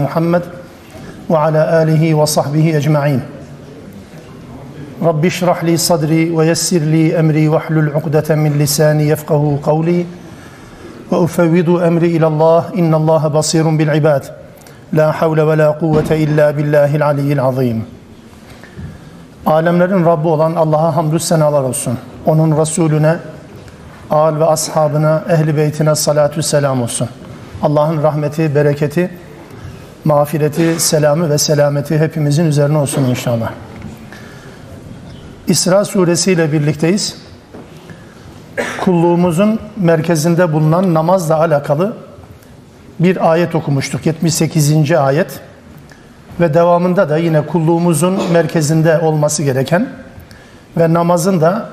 [0.00, 0.42] محمد
[1.30, 3.20] وعلى آله وصحبه أجمعين
[5.02, 10.06] رب اشرح لي صدري ويسر لي أمري واحلل عقدة من لساني يفقه قولي
[11.10, 14.24] وأفوض أمري إلى الله إن الله بصير بالعباد
[14.92, 17.84] لا حول ولا قوة إلا بالله العلي العظيم
[19.46, 21.98] Alemlerin Rabbi olan Allah'a hamdü senalar olsun.
[22.26, 23.16] Onun Resulüne,
[24.10, 27.08] al ve ashabına, ehli beytine salatü selam olsun.
[27.62, 29.10] Allah'ın rahmeti, bereketi,
[30.04, 33.52] mağfireti, selamı ve selameti hepimizin üzerine olsun inşallah.
[35.46, 37.16] İsra suresi ile birlikteyiz.
[38.80, 41.96] Kulluğumuzun merkezinde bulunan namazla alakalı
[43.00, 44.06] bir ayet okumuştuk.
[44.06, 44.92] 78.
[44.92, 45.40] ayet.
[46.40, 49.88] Ve devamında da yine kulluğumuzun merkezinde olması gereken
[50.76, 51.68] ve namazın da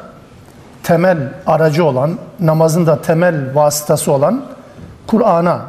[0.83, 1.17] temel
[1.47, 4.45] aracı olan, namazın da temel vasıtası olan
[5.07, 5.61] Kur'an'a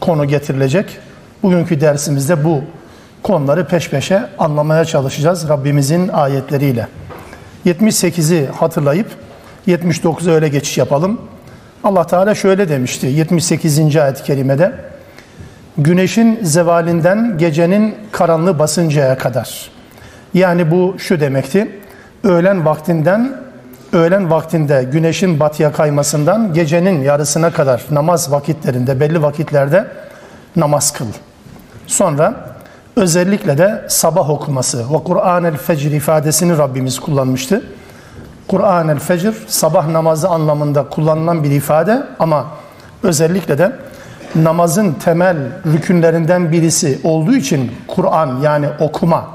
[0.00, 0.98] konu getirilecek.
[1.42, 2.60] Bugünkü dersimizde bu
[3.22, 6.88] konuları peş peşe anlamaya çalışacağız Rabbimizin ayetleriyle.
[7.66, 9.06] 78'i hatırlayıp
[9.68, 11.20] 79'a öyle geçiş yapalım.
[11.84, 13.96] Allah Teala şöyle demişti 78.
[13.96, 14.72] ayet-i kerimede.
[15.78, 19.70] Güneşin zevalinden gecenin karanlığı basıncaya kadar.
[20.34, 21.80] Yani bu şu demekti.
[22.24, 23.42] Öğlen vaktinden
[23.92, 29.86] öğlen vaktinde güneşin batıya kaymasından gecenin yarısına kadar namaz vakitlerinde belli vakitlerde
[30.56, 31.06] namaz kıl.
[31.92, 32.34] Sonra
[32.96, 37.64] özellikle de sabah okuması ve Kur'an el fecr ifadesini Rabbimiz kullanmıştı.
[38.48, 42.46] Kur'an el fecr sabah namazı anlamında kullanılan bir ifade ama
[43.02, 43.72] özellikle de
[44.34, 45.36] namazın temel
[45.72, 49.26] rükünlerinden birisi olduğu için Kur'an yani okuma.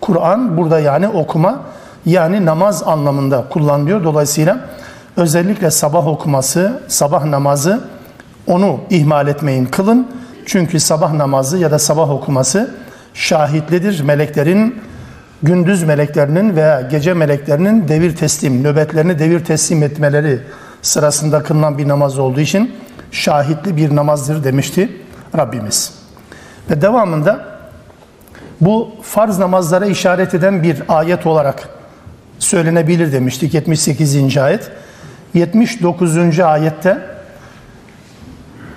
[0.00, 1.60] Kur'an burada yani okuma
[2.06, 4.04] yani namaz anlamında kullanılıyor.
[4.04, 4.60] Dolayısıyla
[5.16, 7.80] özellikle sabah okuması, sabah namazı
[8.46, 10.23] onu ihmal etmeyin, kılın.
[10.46, 12.74] Çünkü sabah namazı ya da sabah okuması
[13.14, 14.00] şahitlidir.
[14.00, 14.80] Meleklerin,
[15.42, 20.40] gündüz meleklerinin veya gece meleklerinin devir teslim, nöbetlerini devir teslim etmeleri
[20.82, 22.74] sırasında kılınan bir namaz olduğu için
[23.10, 24.92] şahitli bir namazdır demişti
[25.36, 25.94] Rabbimiz.
[26.70, 27.44] Ve devamında
[28.60, 31.68] bu farz namazlara işaret eden bir ayet olarak
[32.38, 34.38] söylenebilir demiştik 78.
[34.38, 34.70] ayet.
[35.34, 36.40] 79.
[36.40, 37.13] ayette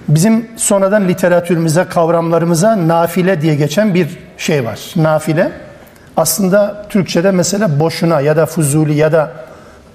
[0.08, 4.80] bizim sonradan literatürümüze, kavramlarımıza nafile diye geçen bir şey var.
[4.96, 5.52] Nafile
[6.18, 9.32] aslında Türkçe'de mesela boşuna ya da fuzuli ya da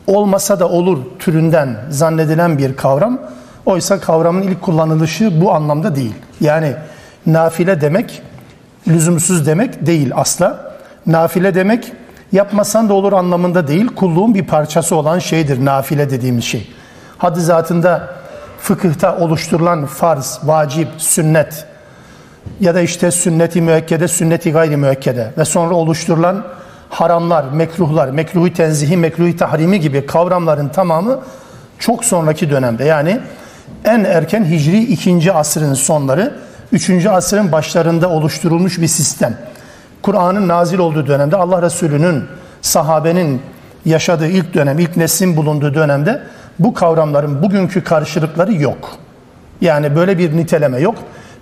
[0.06, 3.18] olmasa da olur türünden zannedilen bir kavram.
[3.66, 6.14] Oysa kavramın ilk kullanılışı bu anlamda değil.
[6.40, 6.74] Yani
[7.26, 8.22] nafile demek
[8.88, 10.72] lüzumsuz demek değil asla.
[11.06, 11.92] Nafile demek
[12.32, 13.86] yapmasan da olur anlamında değil.
[13.86, 16.70] Kulluğun bir parçası olan şeydir nafile dediğimiz şey.
[17.18, 18.08] Haddi zatında
[18.62, 21.66] fıkıhta oluşturulan farz, vacip, sünnet
[22.60, 26.44] ya da işte sünneti müekkede, sünneti gayri müekkede ve sonra oluşturulan
[26.88, 31.20] haramlar, mekruhlar, mekruhi tenzihi, mekruhi tahrimi gibi kavramların tamamı
[31.78, 33.20] çok sonraki dönemde yani
[33.84, 35.32] en erken Hicri 2.
[35.32, 36.34] asrın sonları
[36.72, 37.06] 3.
[37.06, 39.36] asrın başlarında oluşturulmuş bir sistem.
[40.02, 42.24] Kur'an'ın nazil olduğu dönemde Allah Resulü'nün,
[42.60, 43.42] sahabenin
[43.84, 46.22] yaşadığı ilk dönem, ilk neslin bulunduğu dönemde
[46.58, 48.90] bu kavramların bugünkü karşılıkları yok.
[49.60, 50.94] Yani böyle bir niteleme yok.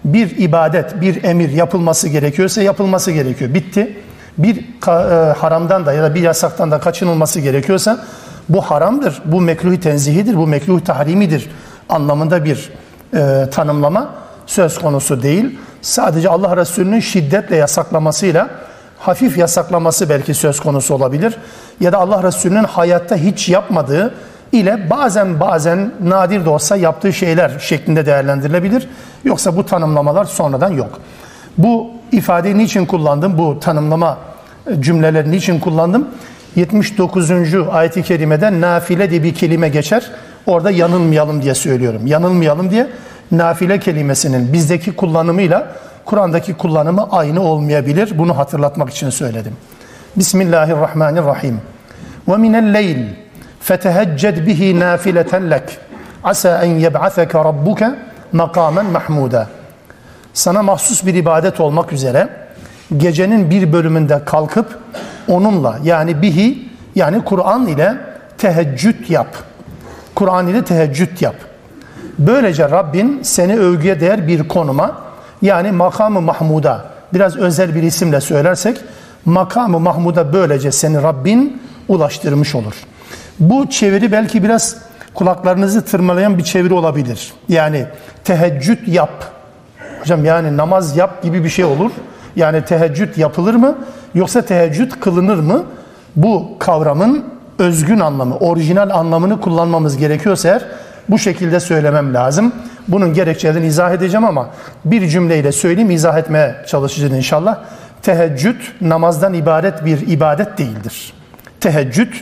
[0.05, 3.55] Bir ibadet, bir emir yapılması gerekiyorsa yapılması gerekiyor.
[3.55, 3.97] Bitti.
[4.39, 4.91] Bir e,
[5.33, 8.05] haramdan da ya da bir yasaktan da kaçınılması gerekiyorsa
[8.49, 11.51] bu haramdır, bu mekruh tenzihidir, bu mekruh tahrimidir
[11.89, 12.73] anlamında bir
[13.15, 14.15] e, tanımlama
[14.47, 15.59] söz konusu değil.
[15.83, 18.51] Sadece Allah Resulü'nün şiddetle yasaklamasıyla
[18.99, 21.37] hafif yasaklaması belki söz konusu olabilir.
[21.81, 24.15] Ya da Allah Resulü'nün hayatta hiç yapmadığı
[24.53, 28.89] ile bazen bazen nadir de olsa yaptığı şeyler şeklinde değerlendirilebilir.
[29.25, 31.01] Yoksa bu tanımlamalar sonradan yok.
[31.59, 33.39] Bu ifadeyi niçin kullandım?
[33.39, 34.19] Bu tanımlama
[34.81, 36.09] cümlelerini niçin kullandım?
[36.57, 37.31] 79.
[37.71, 40.11] ayet-i kerimede nafile diye bir kelime geçer.
[40.47, 42.07] Orada yanılmayalım diye söylüyorum.
[42.07, 42.87] Yanılmayalım diye
[43.33, 45.73] nafile kelimesinin bizdeki kullanımıyla
[46.05, 48.19] Kur'an'daki kullanımı aynı olmayabilir.
[48.19, 49.53] Bunu hatırlatmak için söyledim.
[50.17, 51.61] Bismillahirrahmanirrahim.
[52.29, 52.99] Ve minel leyl
[53.61, 55.79] fetehecced bihi nafileten lek
[56.25, 57.91] asa en yeb'aseke rabbuke
[58.33, 59.49] makamen mahmuda.
[60.33, 62.29] Sana mahsus bir ibadet olmak üzere
[62.97, 64.79] gecenin bir bölümünde kalkıp
[65.29, 67.97] onunla yani bihi yani Kur'an ile
[68.39, 69.37] teheccüd yap.
[70.15, 71.35] Kur'an ile teheccüd yap.
[72.19, 74.99] Böylece Rabbin seni övgüye değer bir konuma
[75.43, 76.85] yani makamı Mahmud'a
[77.15, 78.81] biraz özel bir isimle söylersek
[79.25, 82.75] makamı Mahmud'a böylece seni Rabbin ulaştırmış olur.
[83.41, 84.77] Bu çeviri belki biraz
[85.15, 87.33] kulaklarınızı tırmalayan bir çeviri olabilir.
[87.49, 87.87] Yani
[88.25, 89.41] teheccüd yap
[90.01, 91.91] Hocam yani namaz yap gibi bir şey olur.
[92.37, 93.79] Yani teheccüd yapılır mı
[94.15, 95.65] yoksa teheccüd kılınır mı?
[96.17, 97.25] Bu kavramın
[97.59, 100.65] özgün anlamı, orijinal anlamını kullanmamız gerekiyorsa eğer
[101.09, 102.53] bu şekilde söylemem lazım.
[102.89, 104.51] Bunun gerekçelerini izah edeceğim ama
[104.85, 107.59] bir cümleyle söyleyeyim, izah etmeye çalışacağız inşallah.
[108.03, 111.13] Teheccüd namazdan ibaret bir ibadet değildir.
[111.61, 112.13] Teheccüd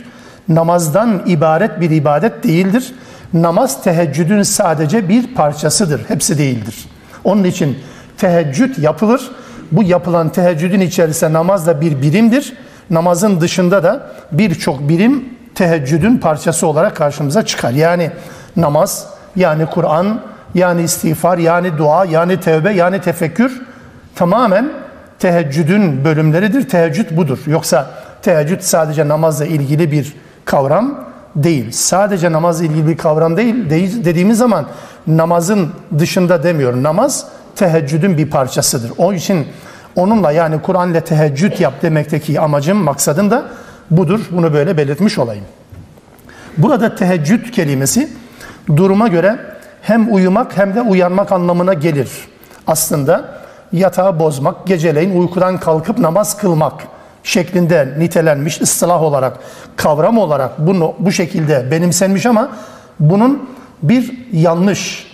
[0.49, 2.93] namazdan ibaret bir ibadet değildir.
[3.33, 6.75] Namaz teheccüdün sadece bir parçasıdır, hepsi değildir.
[7.23, 7.77] Onun için
[8.17, 9.31] teheccüd yapılır.
[9.71, 12.53] Bu yapılan teheccüdün içerisinde namaz da bir birimdir.
[12.89, 17.71] Namazın dışında da birçok birim teheccüdün parçası olarak karşımıza çıkar.
[17.71, 18.11] Yani
[18.55, 20.21] namaz, yani Kur'an,
[20.55, 23.61] yani istiğfar, yani dua, yani tevbe, yani tefekkür
[24.15, 24.69] tamamen
[25.19, 26.69] teheccüdün bölümleridir.
[26.69, 27.39] Teheccüd budur.
[27.47, 27.87] Yoksa
[28.21, 30.13] teheccüd sadece namazla ilgili bir
[30.49, 30.95] kavram
[31.35, 31.71] değil.
[31.71, 33.69] Sadece namazla ilgili bir kavram değil.
[34.05, 34.65] dediğimiz zaman
[35.07, 35.69] namazın
[35.99, 36.83] dışında demiyorum.
[36.83, 37.25] Namaz
[37.55, 38.91] teheccüdün bir parçasıdır.
[38.97, 39.47] Onun için
[39.95, 43.45] onunla yani Kur'an ile teheccüd yap demekteki amacım, maksadım da
[43.91, 44.19] budur.
[44.31, 45.45] Bunu böyle belirtmiş olayım.
[46.57, 48.09] Burada teheccüd kelimesi
[48.67, 49.39] duruma göre
[49.81, 52.09] hem uyumak hem de uyanmak anlamına gelir.
[52.67, 53.29] Aslında
[53.71, 56.73] yatağı bozmak, geceleyin uykudan kalkıp namaz kılmak
[57.23, 59.37] şeklinde nitelenmiş ıslah olarak,
[59.75, 62.49] kavram olarak bunu bu şekilde benimsenmiş ama
[62.99, 63.49] bunun
[63.83, 65.07] bir yanlış,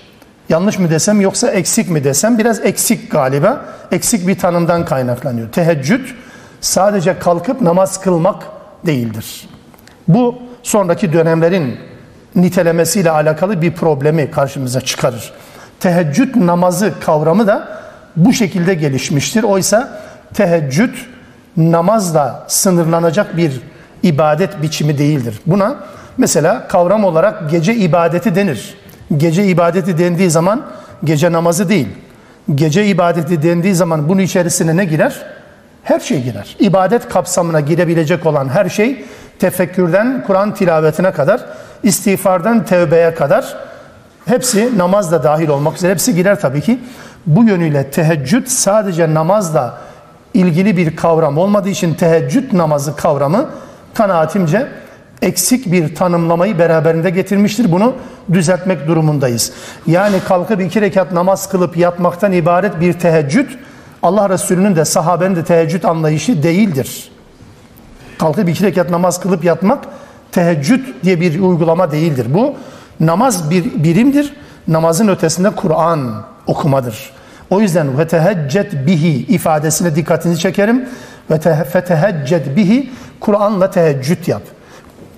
[0.50, 3.66] yanlış mı desem yoksa eksik mi desem biraz eksik galiba.
[3.92, 5.52] Eksik bir tanımdan kaynaklanıyor.
[5.52, 6.06] Teheccüd
[6.62, 8.44] sadece kalkıp namaz kılmak
[8.86, 9.50] değildir.
[10.08, 11.78] Bu sonraki dönemlerin
[12.36, 15.34] nitelemesiyle alakalı bir problemi karşımıza çıkarır.
[15.80, 17.68] Teheccüd namazı kavramı da
[18.16, 19.44] bu şekilde gelişmiştir.
[19.44, 20.02] Oysa
[20.34, 20.96] teheccüd
[21.58, 23.62] namazla sınırlanacak bir
[24.04, 25.40] ibadet biçimi değildir.
[25.46, 25.76] Buna
[26.18, 28.78] mesela kavram olarak gece ibadeti denir.
[29.18, 30.62] Gece ibadeti dendiği zaman
[31.04, 31.88] gece namazı değil.
[32.56, 35.22] Gece ibadeti dendiği zaman bunun içerisine ne girer?
[35.84, 36.56] Her şey girer.
[36.60, 39.06] İbadet kapsamına girebilecek olan her şey
[39.40, 41.46] tefekkürden Kur'an tilavetine kadar,
[41.84, 43.56] istiğfardan tevbeye kadar
[44.26, 46.80] hepsi namazla dahil olmak üzere hepsi girer tabii ki.
[47.26, 49.78] Bu yönüyle teheccüd sadece namazla
[50.36, 53.50] ilgili bir kavram olmadığı için teheccüd namazı kavramı
[53.94, 54.68] kanaatimce
[55.22, 57.72] eksik bir tanımlamayı beraberinde getirmiştir.
[57.72, 57.94] Bunu
[58.34, 59.52] düzeltmek durumundayız.
[59.88, 63.50] Yani kalkıp iki rekat namaz kılıp yatmaktan ibaret bir teheccüd
[64.04, 67.12] Allah Resulü'nün de sahabenin de teheccüd anlayışı değildir.
[68.18, 69.86] Kalkıp iki rekat namaz kılıp yatmak
[70.32, 72.28] teheccüd diye bir uygulama değildir.
[72.30, 72.54] Bu
[73.00, 74.34] namaz bir birimdir.
[74.68, 77.12] Namazın ötesinde Kur'an okumadır.
[77.50, 80.90] O yüzden ve teheccet bihi ifadesine dikkatinizi çekerim.
[81.30, 82.90] Ve feteheccet bihi
[83.20, 84.42] Kur'an'la teheccüd yap.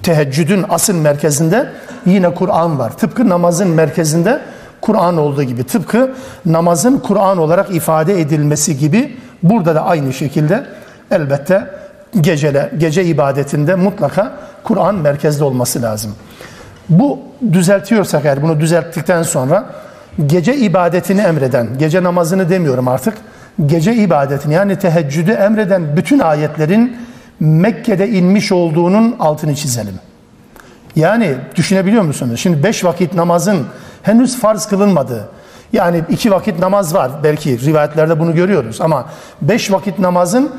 [0.03, 1.69] Teheccüdün asıl merkezinde
[2.05, 2.97] yine Kur'an var.
[2.97, 4.41] Tıpkı namazın merkezinde
[4.81, 5.63] Kur'an olduğu gibi.
[5.63, 6.13] Tıpkı
[6.45, 10.65] namazın Kur'an olarak ifade edilmesi gibi burada da aynı şekilde
[11.11, 11.67] elbette
[12.21, 14.33] gecele, gece ibadetinde mutlaka
[14.63, 16.15] Kur'an merkezde olması lazım.
[16.89, 17.19] Bu
[17.51, 19.65] düzeltiyorsak eğer bunu düzelttikten sonra
[20.25, 23.17] gece ibadetini emreden, gece namazını demiyorum artık,
[23.65, 26.97] gece ibadetini yani teheccüdü emreden bütün ayetlerin
[27.39, 29.99] Mekke'de inmiş olduğunun altını çizelim.
[30.95, 32.39] Yani düşünebiliyor musunuz?
[32.39, 33.65] Şimdi beş vakit namazın
[34.03, 35.29] henüz farz kılınmadığı,
[35.73, 39.05] yani iki vakit namaz var belki rivayetlerde bunu görüyoruz ama
[39.41, 40.51] beş vakit namazın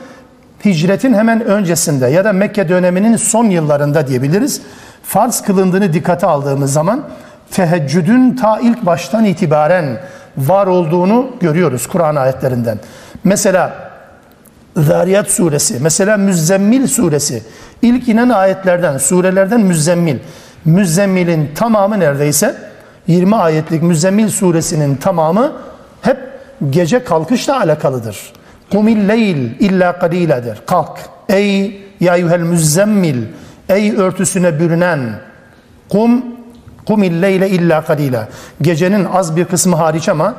[0.64, 4.62] hicretin hemen öncesinde ya da Mekke döneminin son yıllarında diyebiliriz.
[5.02, 7.02] Farz kılındığını dikkate aldığımız zaman
[7.50, 10.00] teheccüdün ta ilk baştan itibaren
[10.37, 12.78] var olduğunu görüyoruz Kur'an ayetlerinden.
[13.25, 13.88] Mesela
[14.76, 17.43] Zariyat suresi, mesela Müzzemmil suresi,
[17.83, 20.19] ilk inen ayetlerden, surelerden Müzzemmil.
[20.64, 22.55] Müzzemmil'in tamamı neredeyse
[23.07, 25.52] 20 ayetlik Müzzemmil suresinin tamamı
[26.02, 26.19] hep
[26.71, 28.33] gece kalkışla alakalıdır.
[28.73, 30.59] Kumil leyl illa kaliledir.
[30.67, 30.99] Kalk.
[31.28, 33.23] Ey ya yuhel müzzemmil.
[33.69, 35.00] Ey örtüsüne bürünen.
[35.88, 36.25] Kum
[36.88, 38.28] kumil leyle illa kalila.
[38.62, 40.35] Gecenin az bir kısmı hariç ama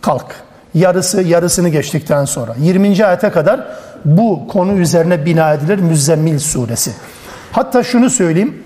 [0.00, 0.26] kalk.
[0.74, 3.06] Yarısı yarısını geçtikten sonra 20.
[3.06, 3.60] ayete kadar
[4.04, 6.92] bu konu üzerine bina edilir Müzzemmil suresi.
[7.52, 8.62] Hatta şunu söyleyeyim.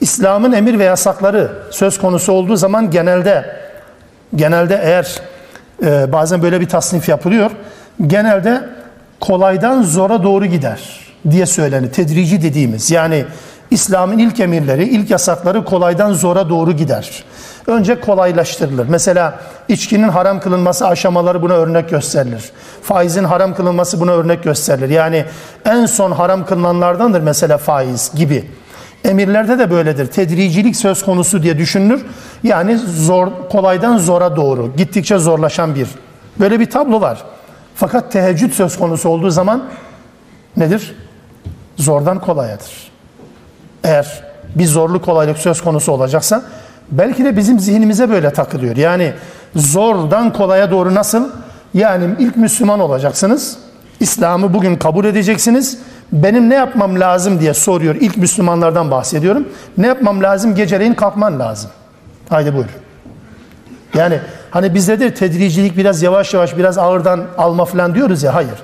[0.00, 3.56] İslam'ın emir ve yasakları söz konusu olduğu zaman genelde
[4.34, 5.20] genelde eğer
[5.82, 7.50] e, bazen böyle bir tasnif yapılıyor
[8.06, 8.62] genelde
[9.20, 10.80] kolaydan zora doğru gider
[11.30, 11.92] diye söylenir.
[11.92, 13.24] Tedrici dediğimiz yani
[13.72, 17.24] İslam'ın ilk emirleri, ilk yasakları kolaydan zora doğru gider.
[17.66, 18.86] Önce kolaylaştırılır.
[18.88, 19.38] Mesela
[19.68, 22.52] içkinin haram kılınması aşamaları buna örnek gösterilir.
[22.82, 24.88] Faizin haram kılınması buna örnek gösterilir.
[24.88, 25.24] Yani
[25.64, 28.44] en son haram kılınanlardandır mesela faiz gibi.
[29.04, 30.06] Emirlerde de böyledir.
[30.06, 32.06] Tedricilik söz konusu diye düşünülür.
[32.42, 35.88] Yani zor, kolaydan zora doğru, gittikçe zorlaşan bir
[36.40, 37.22] Böyle bir tablo var.
[37.74, 39.64] Fakat teheccüd söz konusu olduğu zaman
[40.56, 40.96] nedir?
[41.76, 42.91] Zordan kolayadır.
[43.84, 44.22] Eğer
[44.54, 46.42] bir zorlu kolaylık söz konusu olacaksa
[46.90, 48.76] belki de bizim zihnimize böyle takılıyor.
[48.76, 49.12] Yani
[49.56, 51.30] zordan kolaya doğru nasıl?
[51.74, 53.56] Yani ilk Müslüman olacaksınız.
[54.00, 55.78] İslam'ı bugün kabul edeceksiniz.
[56.12, 57.94] Benim ne yapmam lazım diye soruyor.
[57.94, 59.48] İlk Müslümanlardan bahsediyorum.
[59.78, 60.54] Ne yapmam lazım?
[60.54, 61.70] Geceleyin kalkman lazım.
[62.28, 62.68] Haydi buyur.
[63.94, 64.18] Yani
[64.50, 68.62] hani bizde de tedricilik biraz yavaş yavaş biraz ağırdan alma falan diyoruz ya hayır.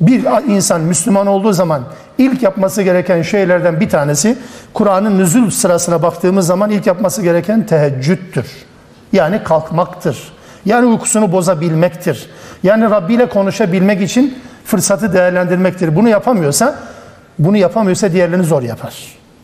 [0.00, 1.82] Bir insan Müslüman olduğu zaman
[2.18, 4.38] ilk yapması gereken şeylerden bir tanesi
[4.74, 8.46] Kur'an'ın nüzul sırasına baktığımız zaman ilk yapması gereken teheccüddür.
[9.12, 10.32] Yani kalkmaktır.
[10.64, 12.30] Yani uykusunu bozabilmektir.
[12.62, 15.96] Yani Rabbi ile konuşabilmek için fırsatı değerlendirmektir.
[15.96, 16.74] Bunu yapamıyorsa
[17.38, 18.94] bunu yapamıyorsa diğerlerini zor yapar.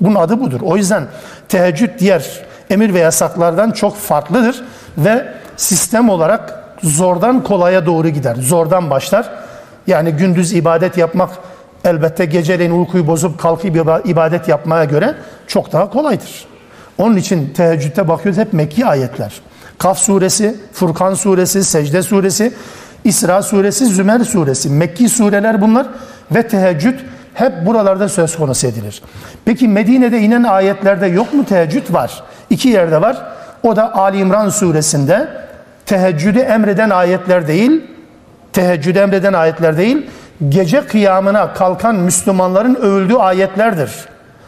[0.01, 0.61] Bunun adı budur.
[0.63, 1.07] O yüzden
[1.49, 2.41] teheccüd diğer
[2.71, 4.63] emir ve yasaklardan çok farklıdır
[4.99, 5.27] ve
[5.57, 8.37] sistem olarak zordan kolaya doğru gider.
[8.37, 9.31] Zordan başlar.
[9.91, 11.31] Yani gündüz ibadet yapmak
[11.85, 15.15] elbette geceleyin uykuyu bozup kalkıp ibadet yapmaya göre
[15.47, 16.47] çok daha kolaydır.
[16.99, 19.41] Onun için teheccüde bakıyoruz hep Mekki ayetler.
[19.79, 22.53] Kaf suresi, Furkan suresi, Secde suresi,
[23.05, 24.71] İsra suresi, Zümer suresi.
[24.71, 25.87] Mekki sureler bunlar
[26.31, 26.99] ve teheccüd
[27.35, 29.03] hep buralarda söz konusu edilir.
[29.45, 31.83] Peki Medine'de inen ayetlerde yok mu teheccüd?
[31.95, 32.23] Var.
[32.51, 33.17] İki yerde var.
[33.63, 35.29] O da Ali İmran suresinde
[35.87, 37.85] teheccüdü emreden ayetler değil,
[38.53, 40.07] teheccüdü emreden ayetler değil,
[40.49, 43.91] gece kıyamına kalkan Müslümanların övüldüğü ayetlerdir.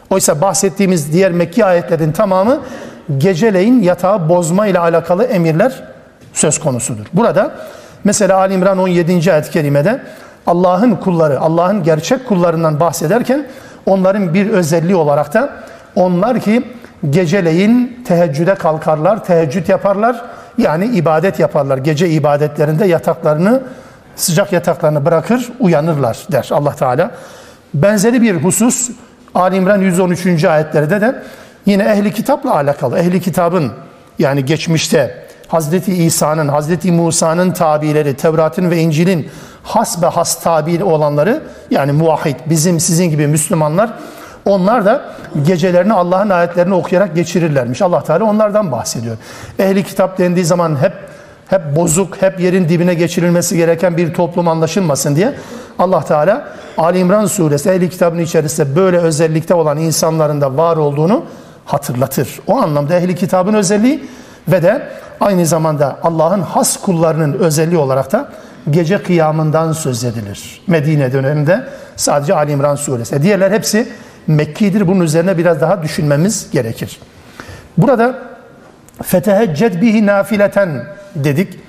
[0.09, 2.59] Oysa bahsettiğimiz diğer Mekki ayetlerin tamamı
[3.17, 5.83] geceleyin yatağı bozma ile alakalı emirler
[6.33, 7.05] söz konusudur.
[7.13, 7.51] Burada
[8.03, 9.33] mesela Ali İmran 17.
[9.33, 10.01] ayet-i kerimede
[10.47, 13.47] Allah'ın kulları, Allah'ın gerçek kullarından bahsederken
[13.85, 15.49] onların bir özelliği olarak da
[15.95, 16.63] onlar ki
[17.09, 20.21] geceleyin teheccüde kalkarlar, teheccüd yaparlar.
[20.57, 21.77] Yani ibadet yaparlar.
[21.77, 23.61] Gece ibadetlerinde yataklarını,
[24.15, 27.11] sıcak yataklarını bırakır, uyanırlar der Allah Teala.
[27.73, 28.89] Benzeri bir husus
[29.35, 30.45] Ali İmran 113.
[30.45, 31.23] ayetlerde de
[31.65, 32.99] yine ehli kitapla alakalı.
[32.99, 33.71] Ehli kitabın
[34.19, 39.29] yani geçmişte Hazreti İsa'nın, Hazreti Musa'nın tabileri, Tevrat'ın ve İncil'in
[39.63, 43.93] has ve has tabi olanları yani muvahhid, bizim sizin gibi Müslümanlar
[44.45, 45.01] onlar da
[45.45, 47.81] gecelerini Allah'ın ayetlerini okuyarak geçirirlermiş.
[47.81, 49.17] Allah Teala onlardan bahsediyor.
[49.59, 50.93] Ehli kitap dendiği zaman hep
[51.53, 55.33] hep bozuk, hep yerin dibine geçirilmesi gereken bir toplum anlaşılmasın diye
[55.79, 61.23] Allah Teala Ali İmran suresi ehli kitabın içerisinde böyle özellikte olan insanların da var olduğunu
[61.65, 62.39] hatırlatır.
[62.47, 64.05] O anlamda ehli kitabın özelliği
[64.47, 64.87] ve de
[65.19, 68.29] aynı zamanda Allah'ın has kullarının özelliği olarak da
[68.69, 70.61] gece kıyamından söz edilir.
[70.67, 71.63] Medine döneminde
[71.95, 73.23] sadece Ali İmran suresi.
[73.23, 73.87] Diğerler hepsi
[74.27, 74.87] Mekki'dir.
[74.87, 76.99] Bunun üzerine biraz daha düşünmemiz gerekir.
[77.77, 78.32] Burada
[79.03, 80.83] fetehecced bihi nafileten
[81.15, 81.59] dedik.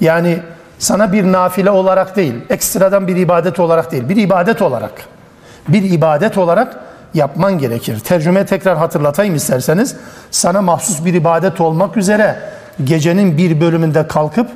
[0.00, 0.38] Yani
[0.78, 4.92] sana bir nafile olarak değil, ekstradan bir ibadet olarak değil, bir ibadet olarak,
[5.68, 6.76] bir ibadet olarak
[7.14, 8.00] yapman gerekir.
[8.00, 9.96] Tercüme tekrar hatırlatayım isterseniz.
[10.30, 12.36] Sana mahsus bir ibadet olmak üzere
[12.84, 14.48] gecenin bir bölümünde kalkıp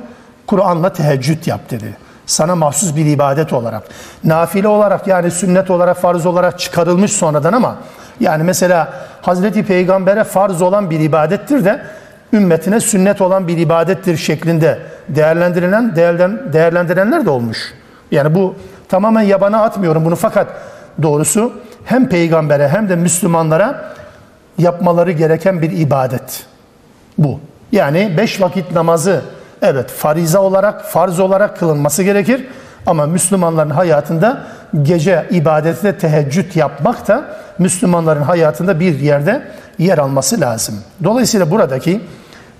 [0.47, 3.83] Kur'an'la teheccüd yap dedi sana mahsus bir ibadet olarak,
[4.23, 7.75] nafile olarak yani sünnet olarak, farz olarak çıkarılmış sonradan ama
[8.19, 11.81] yani mesela Hazreti Peygamber'e farz olan bir ibadettir de
[12.33, 15.95] ümmetine sünnet olan bir ibadettir şeklinde değerlendirilen
[16.53, 17.73] değerlendirenler de olmuş.
[18.11, 18.55] Yani bu
[18.89, 20.47] tamamen yabana atmıyorum bunu fakat
[21.01, 21.53] doğrusu
[21.85, 23.93] hem peygambere hem de Müslümanlara
[24.57, 26.45] yapmaları gereken bir ibadet
[27.17, 27.39] bu.
[27.71, 29.21] Yani beş vakit namazı
[29.63, 32.47] Evet fariza olarak, farz olarak kılınması gerekir.
[32.85, 34.43] Ama Müslümanların hayatında
[34.81, 37.23] gece ibadette teheccüd yapmak da
[37.59, 39.47] Müslümanların hayatında bir yerde
[39.79, 40.75] yer alması lazım.
[41.03, 42.01] Dolayısıyla buradaki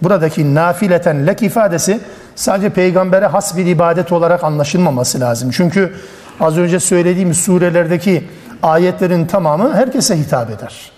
[0.03, 1.99] buradaki nafileten lek ifadesi
[2.35, 5.51] sadece peygambere has bir ibadet olarak anlaşılmaması lazım.
[5.51, 5.93] Çünkü
[6.39, 8.27] az önce söylediğim surelerdeki
[8.63, 10.91] ayetlerin tamamı herkese hitap eder.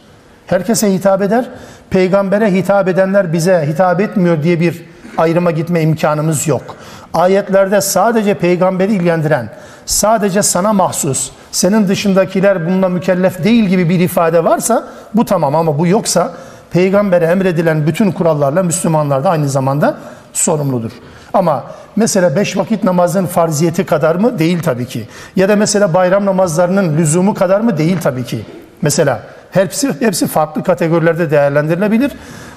[0.48, 1.46] Herkese hitap eder.
[1.90, 4.86] Peygambere hitap edenler bize hitap etmiyor diye bir
[5.18, 6.76] ayrıma gitme imkanımız yok.
[7.14, 9.50] Ayetlerde sadece peygamberi ilgilendiren,
[9.86, 14.84] sadece sana mahsus, senin dışındakiler bununla mükellef değil gibi bir ifade varsa
[15.14, 16.34] bu tamam ama bu yoksa
[16.72, 19.98] peygambere emredilen bütün kurallarla Müslümanlar da aynı zamanda
[20.34, 20.92] sorumludur.
[21.34, 21.64] Ama
[21.96, 24.40] mesela beş vakit namazın farziyeti kadar mı?
[24.40, 25.08] Değil tabii ki.
[25.36, 27.78] Ya da mesela bayram namazlarının lüzumu kadar mı?
[27.78, 28.46] Değil tabii ki.
[28.82, 32.12] Mesela hepsi, hepsi farklı kategorilerde değerlendirilebilir.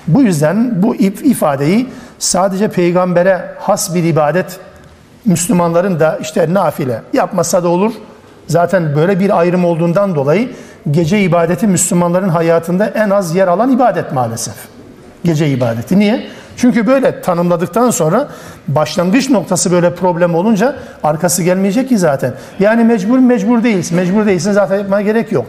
[0.07, 1.89] Bu yüzden bu ifadeyi
[2.19, 4.61] sadece peygambere has bir ibadet
[5.25, 7.93] Müslümanların da işte nafile yapmasa da olur.
[8.49, 10.51] Zaten böyle bir ayrım olduğundan dolayı
[10.91, 14.55] gece ibadeti Müslümanların hayatında en az yer alan ibadet maalesef.
[15.25, 15.99] Gece ibadeti.
[15.99, 16.27] Niye?
[16.57, 18.29] Çünkü böyle tanımladıktan sonra
[18.69, 22.35] başlangıç noktası böyle problem olunca arkası gelmeyecek ki zaten.
[22.61, 23.97] Yani mecbur mecbur değilsin.
[23.97, 25.47] Mecbur değilsin zaten yapmaya gerek yok.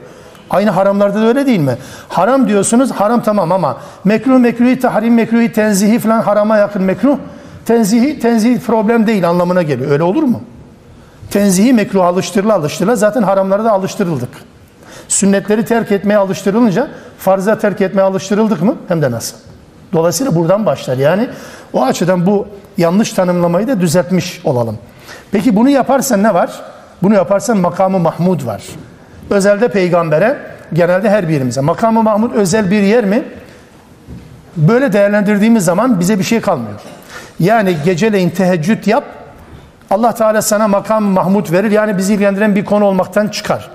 [0.50, 1.78] Aynı haramlarda da öyle değil mi?
[2.10, 7.18] Haram diyorsunuz haram tamam ama mekruh mekruhi tahrim mekruhi tenzihi falan harama yakın mekruh.
[7.66, 9.92] Tenzihi tenzihi problem değil anlamına geliyor.
[9.92, 10.42] Öyle olur mu?
[11.32, 14.30] Tenzihi mekruh alıştırıla alıştırıla zaten haramlara da alıştırıldık.
[15.08, 18.76] Sünnetleri terk etmeye alıştırılınca farza terk etmeye alıştırıldık mı?
[18.88, 19.38] Hem de nasıl?
[19.94, 20.98] Dolayısıyla buradan başlar.
[20.98, 21.30] Yani
[21.74, 24.78] o açıdan bu yanlış tanımlamayı da düzeltmiş olalım.
[25.32, 26.62] Peki bunu yaparsan ne var?
[27.04, 28.64] Bunu yaparsan makamı Mahmud var.
[29.30, 30.38] Özelde peygambere,
[30.74, 31.62] genelde her birimize.
[31.62, 33.24] Makamı Mahmud özel bir yer mi?
[34.58, 36.80] Böyle değerlendirdiğimiz zaman bize bir şey kalmıyor.
[37.40, 39.04] Yani geceleyin teheccüd yap,
[39.90, 41.72] Allah Teala sana makam Mahmud verir.
[41.72, 43.70] Yani bizi ilgilendiren bir konu olmaktan çıkar.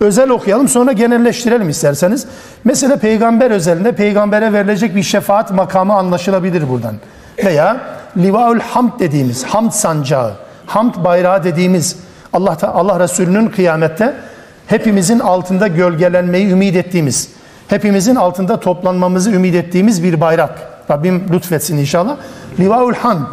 [0.00, 2.26] Özel okuyalım sonra genelleştirelim isterseniz.
[2.64, 6.94] Mesela peygamber özelinde peygambere verilecek bir şefaat makamı anlaşılabilir buradan.
[7.44, 7.80] Veya
[8.16, 10.32] Livaül Hamd dediğimiz hamd sancağı,
[10.66, 11.96] hamd bayrağı dediğimiz
[12.32, 14.14] Allah Allah Resulü'nün kıyamette
[14.66, 17.28] hepimizin altında gölgelenmeyi ümit ettiğimiz,
[17.68, 20.50] hepimizin altında toplanmamızı ümit ettiğimiz bir bayrak.
[20.90, 22.16] Rabbim lütfetsin inşallah.
[22.58, 23.26] Livaül Hamd.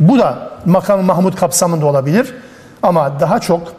[0.00, 2.34] Bu da makam Mahmud kapsamında olabilir.
[2.82, 3.72] Ama daha çok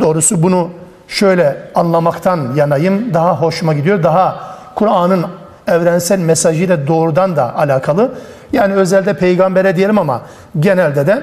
[0.00, 0.70] doğrusu bunu
[1.08, 3.14] şöyle anlamaktan yanayım.
[3.14, 4.02] Daha hoşuma gidiyor.
[4.02, 4.36] Daha
[4.74, 5.26] Kur'an'ın
[5.66, 8.12] evrensel mesajıyla doğrudan da alakalı.
[8.52, 10.20] Yani özelde peygambere diyelim ama
[10.60, 11.22] genelde de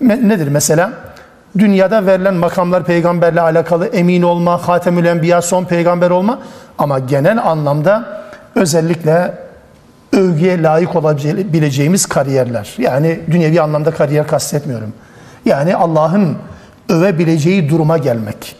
[0.00, 0.90] nedir mesela?
[1.58, 6.38] Dünyada verilen makamlar peygamberle alakalı emin olma, Hatemül Enbiya son peygamber olma
[6.78, 8.04] ama genel anlamda
[8.54, 9.34] özellikle
[10.12, 12.74] övgüye layık olabileceğimiz kariyerler.
[12.78, 14.92] Yani dünyevi anlamda kariyer kastetmiyorum.
[15.44, 16.36] Yani Allah'ın
[16.88, 18.56] övebileceği duruma gelmek.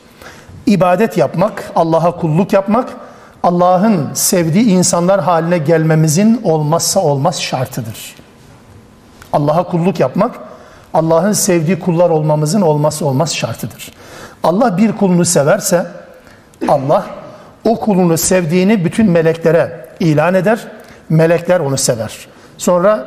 [0.66, 2.88] İbadet yapmak, Allah'a kulluk yapmak,
[3.42, 8.14] Allah'ın sevdiği insanlar haline gelmemizin olmazsa olmaz şartıdır.
[9.32, 10.34] Allah'a kulluk yapmak,
[10.94, 13.92] Allah'ın sevdiği kullar olmamızın olmazsa olmaz şartıdır.
[14.42, 15.86] Allah bir kulunu severse,
[16.68, 17.06] Allah
[17.64, 20.68] o kulunu sevdiğini bütün meleklere ilan eder
[21.08, 22.26] melekler onu sever.
[22.58, 23.06] Sonra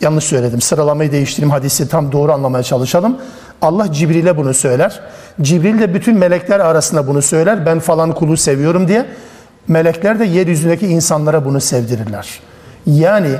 [0.00, 3.16] yanlış söyledim sıralamayı değiştireyim hadisi tam doğru anlamaya çalışalım.
[3.62, 5.00] Allah Cibril'e bunu söyler.
[5.42, 7.66] Cibril de bütün melekler arasında bunu söyler.
[7.66, 9.06] Ben falan kulu seviyorum diye.
[9.68, 12.40] Melekler de yeryüzündeki insanlara bunu sevdirirler.
[12.86, 13.30] Yani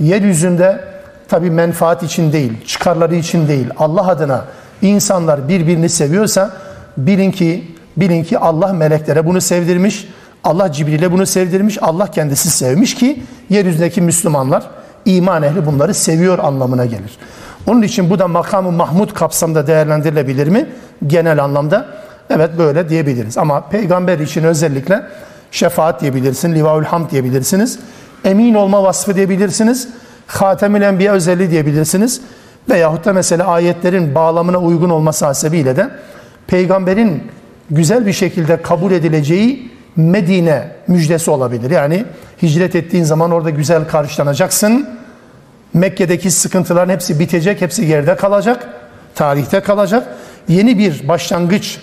[0.00, 0.84] yeryüzünde
[1.28, 4.44] tabi menfaat için değil, çıkarları için değil, Allah adına
[4.82, 6.50] insanlar birbirini seviyorsa
[6.96, 10.08] bilin ki bilin ki Allah meleklere bunu sevdirmiş.
[10.46, 11.78] Allah Cibril'e bunu sevdirmiş.
[11.82, 14.70] Allah kendisi sevmiş ki yeryüzündeki Müslümanlar,
[15.04, 17.18] iman ehli bunları seviyor anlamına gelir.
[17.66, 20.66] Onun için bu da makamı Mahmud kapsamında değerlendirilebilir mi?
[21.06, 21.86] Genel anlamda
[22.30, 23.38] evet böyle diyebiliriz.
[23.38, 25.02] Ama peygamber için özellikle
[25.50, 27.78] şefaat diyebilirsin, livaül hamd diyebilirsiniz.
[28.24, 29.88] Emin olma vasfı diyebilirsiniz.
[30.26, 32.20] Hatemül Enbiya özelliği diyebilirsiniz.
[32.70, 35.90] Veyahut da mesela ayetlerin bağlamına uygun olması hasebiyle de
[36.46, 37.22] peygamberin
[37.70, 41.70] güzel bir şekilde kabul edileceği Medine müjdesi olabilir.
[41.70, 42.04] Yani
[42.42, 44.88] hicret ettiğin zaman orada güzel karşılanacaksın.
[45.74, 48.68] Mekke'deki sıkıntıların hepsi bitecek, hepsi geride kalacak.
[49.14, 50.08] Tarihte kalacak.
[50.48, 51.78] Yeni bir başlangıç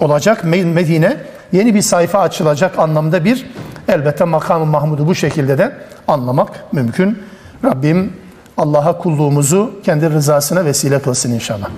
[0.00, 1.16] olacak Medine.
[1.52, 3.46] Yeni bir sayfa açılacak anlamda bir
[3.88, 5.72] elbette makamı Mahmud'u bu şekilde de
[6.08, 7.22] anlamak mümkün.
[7.64, 8.12] Rabbim
[8.56, 11.68] Allah'a kulluğumuzu kendi rızasına vesile kılsın inşallah.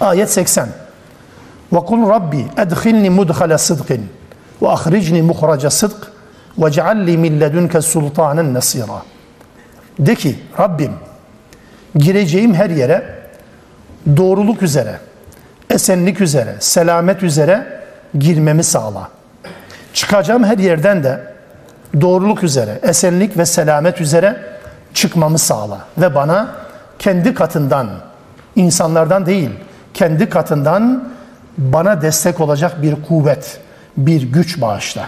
[0.00, 0.83] Ayet 80
[1.73, 3.99] وقل ربي أدخلني مدخل صدق
[4.61, 6.11] وأخرجني مخرج صدق
[6.57, 9.01] واجعل لي من لدنك سلطانا نصيرا
[9.99, 10.91] De ki Rabbim
[11.95, 13.03] gireceğim her yere
[14.17, 14.99] doğruluk üzere,
[15.69, 17.81] esenlik üzere, selamet üzere
[18.19, 19.09] girmemi sağla.
[19.93, 21.33] Çıkacağım her yerden de
[22.01, 24.37] doğruluk üzere, esenlik ve selamet üzere
[24.93, 25.77] çıkmamı sağla.
[25.97, 26.47] Ve bana
[26.99, 27.89] kendi katından,
[28.55, 29.49] insanlardan değil,
[29.93, 31.09] kendi katından
[31.58, 33.60] bana destek olacak bir kuvvet,
[33.96, 35.06] bir güç bağışla.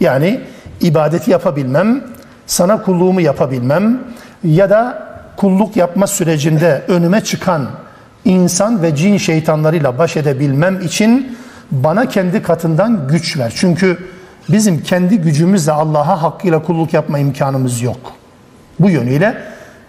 [0.00, 0.40] Yani
[0.80, 2.04] ibadeti yapabilmem,
[2.46, 4.00] sana kulluğumu yapabilmem
[4.44, 7.68] ya da kulluk yapma sürecinde önüme çıkan
[8.24, 11.38] insan ve cin şeytanlarıyla baş edebilmem için
[11.70, 13.52] bana kendi katından güç ver.
[13.56, 13.98] Çünkü
[14.48, 18.12] bizim kendi gücümüzle Allah'a hakkıyla kulluk yapma imkanımız yok.
[18.80, 19.38] Bu yönüyle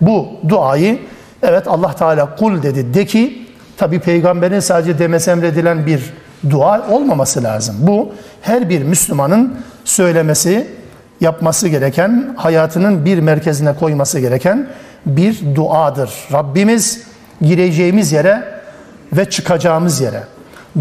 [0.01, 0.99] bu duayı
[1.43, 3.42] evet Allah Teala kul dedi de ki
[3.77, 6.13] Tabi peygamberin sadece demesi emredilen bir
[6.49, 7.75] dua olmaması lazım.
[7.79, 10.67] Bu her bir Müslümanın söylemesi,
[11.21, 14.67] yapması gereken, hayatının bir merkezine koyması gereken
[15.05, 16.11] bir duadır.
[16.33, 17.03] Rabbimiz
[17.41, 18.43] gireceğimiz yere
[19.13, 20.23] ve çıkacağımız yere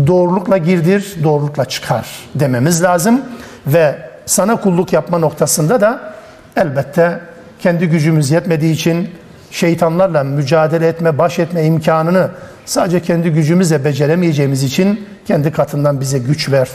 [0.06, 3.20] doğrulukla girdir, doğrulukla çıkar dememiz lazım
[3.66, 6.14] ve sana kulluk yapma noktasında da
[6.56, 7.20] elbette
[7.60, 9.10] kendi gücümüz yetmediği için
[9.50, 12.30] şeytanlarla mücadele etme, baş etme imkanını
[12.64, 16.68] sadece kendi gücümüzle beceremeyeceğimiz için kendi katından bize güç ver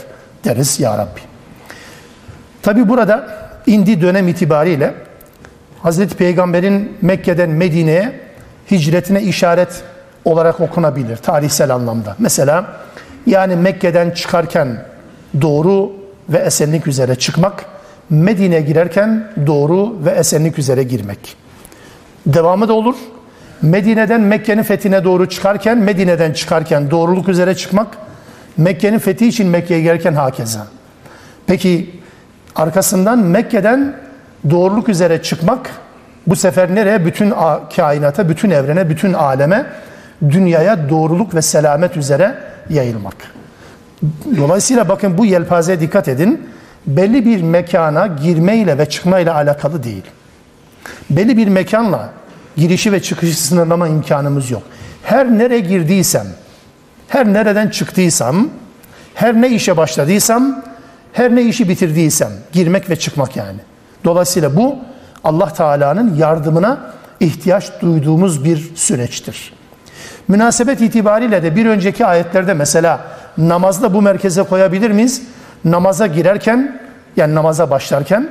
[0.44, 1.20] deriz ya Rabbi.
[2.62, 3.28] Tabi burada
[3.66, 4.94] indi dönem itibariyle
[5.82, 8.20] Hazreti Peygamber'in Mekke'den Medine'ye
[8.70, 9.82] hicretine işaret
[10.24, 12.16] olarak okunabilir tarihsel anlamda.
[12.18, 12.66] Mesela
[13.26, 14.84] yani Mekke'den çıkarken
[15.40, 15.92] doğru
[16.28, 17.64] ve esenlik üzere çıkmak,
[18.10, 21.36] Medine'ye girerken doğru ve esenlik üzere girmek.
[22.26, 22.96] Devamı da olur.
[23.62, 27.86] Medine'den Mekke'nin fethine doğru çıkarken, Medine'den çıkarken doğruluk üzere çıkmak,
[28.56, 30.66] Mekke'nin fethi için Mekke'ye girerken hakeza.
[31.46, 32.00] Peki
[32.56, 33.96] arkasından Mekke'den
[34.50, 35.70] doğruluk üzere çıkmak
[36.26, 37.06] bu sefer nereye?
[37.06, 37.34] Bütün
[37.76, 39.66] kainata, bütün evrene, bütün aleme,
[40.30, 42.34] dünyaya doğruluk ve selamet üzere
[42.70, 43.14] yayılmak.
[44.36, 46.48] Dolayısıyla bakın bu yelpazeye dikkat edin.
[46.86, 50.04] Belli bir mekana girmeyle ve çıkmayla alakalı değil.
[51.10, 52.08] Belli bir mekanla
[52.58, 54.62] girişi ve çıkışı sınırlama imkanımız yok.
[55.02, 56.26] Her nereye girdiysem,
[57.08, 58.48] her nereden çıktıysam,
[59.14, 60.64] her ne işe başladıysam,
[61.12, 63.58] her ne işi bitirdiysem girmek ve çıkmak yani.
[64.04, 64.78] Dolayısıyla bu
[65.24, 66.78] Allah Teala'nın yardımına
[67.20, 69.52] ihtiyaç duyduğumuz bir süreçtir.
[70.28, 73.00] Münasebet itibariyle de bir önceki ayetlerde mesela
[73.38, 75.22] namazda bu merkeze koyabilir miyiz?
[75.64, 76.80] Namaza girerken
[77.16, 78.28] yani namaza başlarken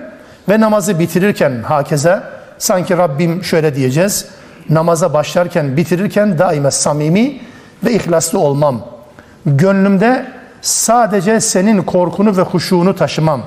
[0.49, 2.23] ve namazı bitirirken hakeze
[2.57, 4.25] sanki Rabbim şöyle diyeceğiz.
[4.69, 7.39] Namaza başlarken bitirirken daima samimi
[7.83, 8.81] ve ihlaslı olmam.
[9.45, 10.25] Gönlümde
[10.61, 13.41] sadece senin korkunu ve huşuğunu taşımam.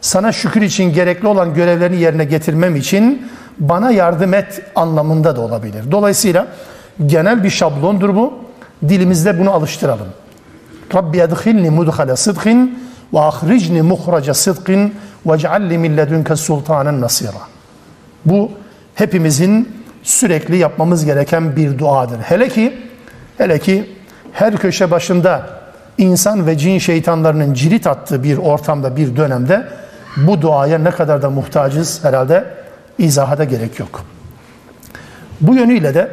[0.00, 5.84] Sana şükür için gerekli olan görevlerini yerine getirmem için bana yardım et anlamında da olabilir.
[5.90, 6.46] Dolayısıyla
[7.06, 8.34] genel bir şablondur bu.
[8.88, 10.08] Dilimizde bunu alıştıralım.
[10.94, 12.78] Rabbi edhilni mudhale sıdkin
[13.14, 14.94] ve ahricni muhraca sıdkin
[15.26, 16.34] ve cealli min ledünke
[17.00, 17.53] nasira.
[18.26, 18.50] Bu
[18.94, 19.68] hepimizin
[20.02, 22.18] sürekli yapmamız gereken bir duadır.
[22.18, 22.78] Hele ki
[23.38, 23.90] hele ki
[24.32, 25.46] her köşe başında
[25.98, 29.68] insan ve cin şeytanlarının cirit attığı bir ortamda, bir dönemde
[30.16, 32.44] bu duaya ne kadar da muhtacız herhalde
[32.98, 34.04] izaha da gerek yok.
[35.40, 36.10] Bu yönüyle de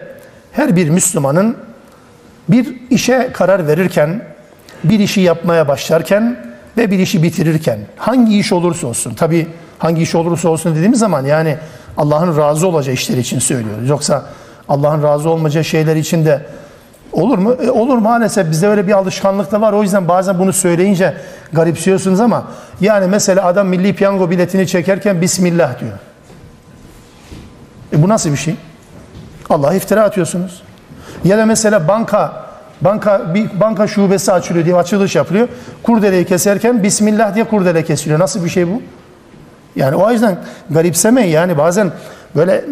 [0.51, 1.57] her bir Müslümanın
[2.49, 4.21] bir işe karar verirken,
[4.83, 6.37] bir işi yapmaya başlarken
[6.77, 9.47] ve bir işi bitirirken hangi iş olursa olsun, tabi
[9.79, 11.57] hangi iş olursa olsun dediğimiz zaman yani
[11.97, 13.89] Allah'ın razı olacağı işler için söylüyoruz.
[13.89, 14.25] Yoksa
[14.69, 16.45] Allah'ın razı olmayacağı şeyler için de
[17.13, 17.55] olur mu?
[17.63, 19.73] E, olur maalesef bizde öyle bir alışkanlık da var.
[19.73, 21.13] O yüzden bazen bunu söyleyince
[21.53, 22.43] garipsiyorsunuz ama
[22.81, 25.99] yani mesela adam milli piyango biletini çekerken Bismillah diyor.
[27.93, 28.55] E bu nasıl bir şey?
[29.49, 30.61] Allah'a iftira atıyorsunuz.
[31.23, 32.45] Ya da mesela banka
[32.81, 35.47] banka bir banka şubesi açılıyor diye açılış yapılıyor.
[35.83, 38.19] Kurdeleyi keserken Bismillah diye kurdele kesiliyor.
[38.19, 38.81] Nasıl bir şey bu?
[39.75, 40.37] Yani o yüzden
[40.69, 41.91] garipsemeyin yani bazen
[42.35, 42.65] böyle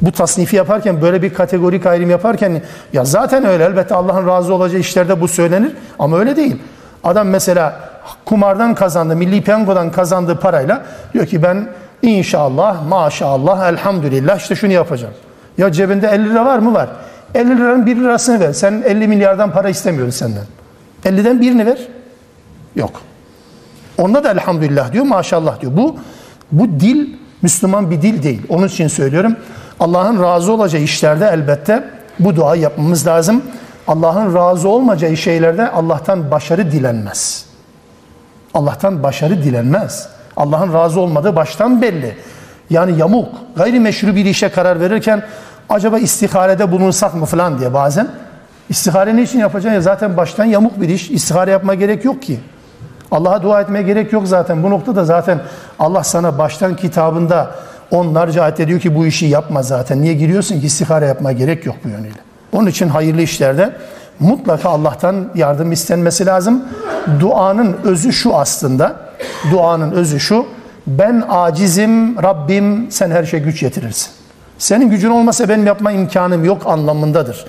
[0.00, 4.80] bu tasnifi yaparken böyle bir kategorik ayrım yaparken ya zaten öyle elbette Allah'ın razı olacağı
[4.80, 6.56] işlerde bu söylenir ama öyle değil.
[7.04, 7.80] Adam mesela
[8.24, 10.82] kumardan kazandı, milli piyangodan kazandığı parayla
[11.14, 11.68] diyor ki ben
[12.02, 15.14] inşallah, maşallah, elhamdülillah işte şunu yapacağım.
[15.58, 16.74] Ya cebinde 50 lira var mı?
[16.74, 16.88] Var.
[17.34, 18.52] 50 liranın 1 lirasını ver.
[18.52, 20.44] Sen 50 milyardan para istemiyoruz senden.
[21.04, 21.78] 50'den birini ver.
[22.76, 23.00] Yok.
[23.98, 25.72] Onda da elhamdülillah diyor, maşallah diyor.
[25.76, 25.96] Bu
[26.58, 27.08] bu dil
[27.42, 28.42] Müslüman bir dil değil.
[28.48, 29.36] Onun için söylüyorum.
[29.80, 31.84] Allah'ın razı olacağı işlerde elbette
[32.18, 33.42] bu duayı yapmamız lazım.
[33.88, 37.46] Allah'ın razı olmayacağı şeylerde Allah'tan başarı dilenmez.
[38.54, 40.08] Allah'tan başarı dilenmez.
[40.36, 42.16] Allah'ın razı olmadığı baştan belli.
[42.70, 45.22] Yani yamuk, gayrimeşru bir işe karar verirken
[45.68, 48.08] acaba istiharede bulunsak mı falan diye bazen.
[48.68, 51.10] İstihare ne için yapacaksın ya zaten baştan yamuk bir iş.
[51.10, 52.40] İstihare yapma gerek yok ki.
[53.10, 54.62] Allah'a dua etmeye gerek yok zaten.
[54.62, 55.40] Bu noktada zaten
[55.78, 57.50] Allah sana baştan kitabında
[57.90, 60.02] onlarca ayet diyor ki bu işi yapma zaten.
[60.02, 62.18] Niye giriyorsun ki istihare yapma gerek yok bu yönüyle.
[62.52, 63.76] Onun için hayırlı işlerde
[64.20, 66.62] mutlaka Allah'tan yardım istenmesi lazım.
[67.20, 68.96] Duanın özü şu aslında.
[69.50, 70.46] Duanın özü şu.
[70.86, 74.10] Ben acizim Rabbim sen her şey güç yetirirsin.
[74.58, 77.44] Senin gücün olmasa benim yapma imkanım yok anlamındadır.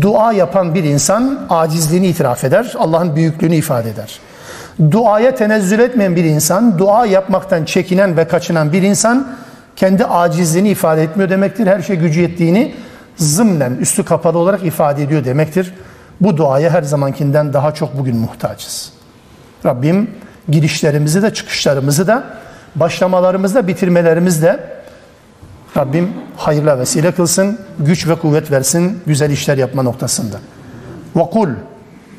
[0.00, 4.18] Dua yapan bir insan acizliğini itiraf eder, Allah'ın büyüklüğünü ifade eder.
[4.90, 9.36] Duaya tenezzül etmeyen bir insan, dua yapmaktan çekinen ve kaçınan bir insan
[9.76, 11.66] kendi acizliğini ifade etmiyor demektir.
[11.66, 12.74] Her şey gücü yettiğini
[13.16, 15.74] zımnen, üstü kapalı olarak ifade ediyor demektir.
[16.20, 18.92] Bu duaya her zamankinden daha çok bugün muhtacız.
[19.64, 20.10] Rabbim
[20.48, 22.24] girişlerimizi de çıkışlarımızı da
[22.74, 24.60] başlamalarımızda bitirmelerimizde
[25.76, 30.36] Rabbim hayırla vesile kılsın, güç ve kuvvet versin güzel işler yapma noktasında.
[31.16, 31.48] Ve kul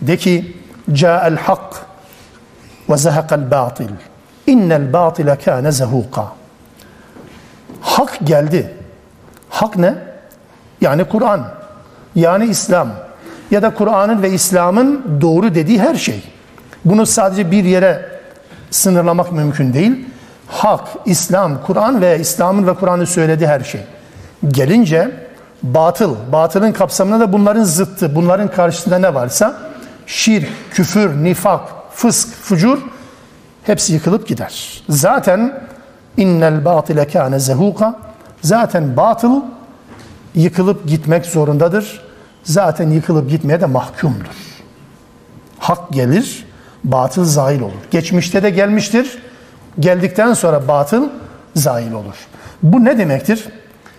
[0.02, 0.58] de ki
[0.94, 1.86] ca'el hak
[2.90, 3.90] ve zehekal batil
[4.48, 6.26] innel batile kâne zehuka
[7.82, 8.74] hak geldi.
[9.50, 9.96] Hak ne?
[10.82, 11.48] Yani Kur'an,
[12.16, 12.90] yani İslam
[13.52, 16.24] ya da Kur'an'ın ve İslam'ın doğru dediği her şey.
[16.86, 18.10] Bunu sadece bir yere
[18.72, 20.06] sınırlamak mümkün değil.
[20.48, 23.82] Hak, İslam, Kur'an ve İslam'ın ve Kur'an'ın söylediği her şey.
[24.48, 25.12] Gelince
[25.64, 29.56] batıl, batılın kapsamında da bunların zıttı, bunların karşısında ne varsa
[30.06, 31.62] şirk, küfür, nifak,
[31.96, 32.80] fısk, fucur
[33.64, 34.84] hepsi yıkılıp gider.
[34.90, 35.64] Zaten
[36.18, 38.00] innel batile kâne zehuka
[38.42, 39.42] zaten batıl
[40.36, 42.02] yıkılıp gitmek zorundadır.
[42.44, 44.36] Zaten yıkılıp gitmeye de mahkumdur.
[45.60, 46.46] Hak gelir,
[46.84, 47.72] batıl zail olur.
[47.92, 49.18] Geçmişte de gelmiştir.
[49.80, 51.10] Geldikten sonra batıl
[51.56, 52.16] zail olur.
[52.64, 53.46] Bu ne demektir?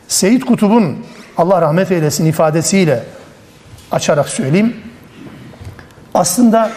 [0.08, 0.96] Seyyid Kutub'un
[1.36, 3.04] Allah rahmet eylesin ifadesiyle
[3.90, 4.76] açarak söyleyeyim.
[6.14, 6.70] Aslında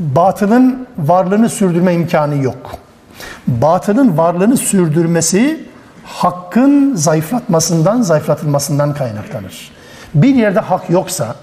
[0.00, 2.72] batılın varlığını sürdürme imkanı yok.
[3.46, 5.66] Batılın varlığını sürdürmesi
[6.04, 9.70] hakkın zayıflatmasından, zayıflatılmasından kaynaklanır.
[10.14, 11.34] Bir yerde hak yoksa,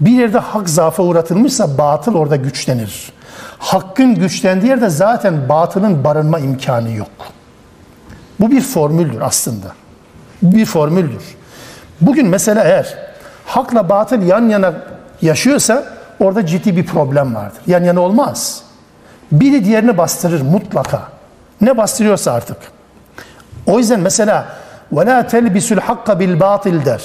[0.00, 3.12] bir yerde hak zaafa uğratılmışsa batıl orada güçlenir.
[3.58, 7.10] Hakkın güçlendiği yerde zaten batılın barınma imkanı yok.
[8.40, 9.66] Bu bir formüldür aslında.
[10.42, 11.22] Bir formüldür.
[12.00, 12.98] Bugün mesela eğer
[13.46, 14.74] hakla batıl yan yana
[15.22, 17.61] yaşıyorsa orada ciddi bir problem vardır.
[17.67, 18.63] Yan yana olmaz.
[19.31, 21.01] Biri diğerini bastırır mutlaka.
[21.61, 22.57] Ne bastırıyorsa artık.
[23.67, 24.47] O yüzden mesela
[24.93, 27.01] وَلَا تَلْبِسُ الْحَقَّ بِالْبَاطِلِ der.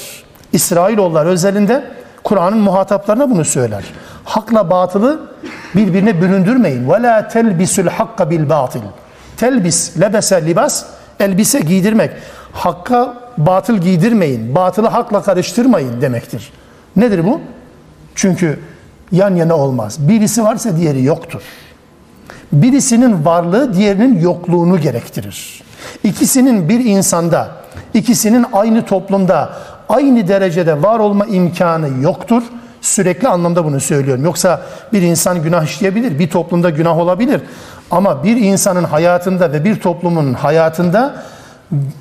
[0.53, 1.85] İsrailoğullar özelinde
[2.25, 3.85] Kur'an'ın muhataplarına bunu söyler.
[4.25, 5.21] Hakla batılı
[5.75, 6.89] birbirine büründürmeyin.
[6.89, 8.81] وَلَا تَلْبِسُ الْحَقَّ بِالْبَاطِلِ
[9.37, 10.85] Telbis, lebese, libas,
[11.21, 12.11] elbise giydirmek.
[12.53, 16.53] Hakka batıl giydirmeyin, batılı hakla karıştırmayın demektir.
[16.97, 17.41] Nedir bu?
[18.15, 18.61] Çünkü
[19.14, 19.98] yan yana olmaz.
[20.00, 21.42] Birisi varsa diğeri yoktur.
[22.52, 25.64] Birisinin varlığı diğerinin yokluğunu gerektirir.
[26.04, 27.52] İkisinin bir insanda,
[27.94, 29.54] ikisinin aynı toplumda
[29.90, 32.44] aynı derecede var olma imkanı yoktur.
[32.82, 34.24] Sürekli anlamda bunu söylüyorum.
[34.24, 34.62] Yoksa
[34.94, 37.42] bir insan günah işleyebilir, bir toplumda günah olabilir.
[37.92, 41.16] Ama bir insanın hayatında ve bir toplumun hayatında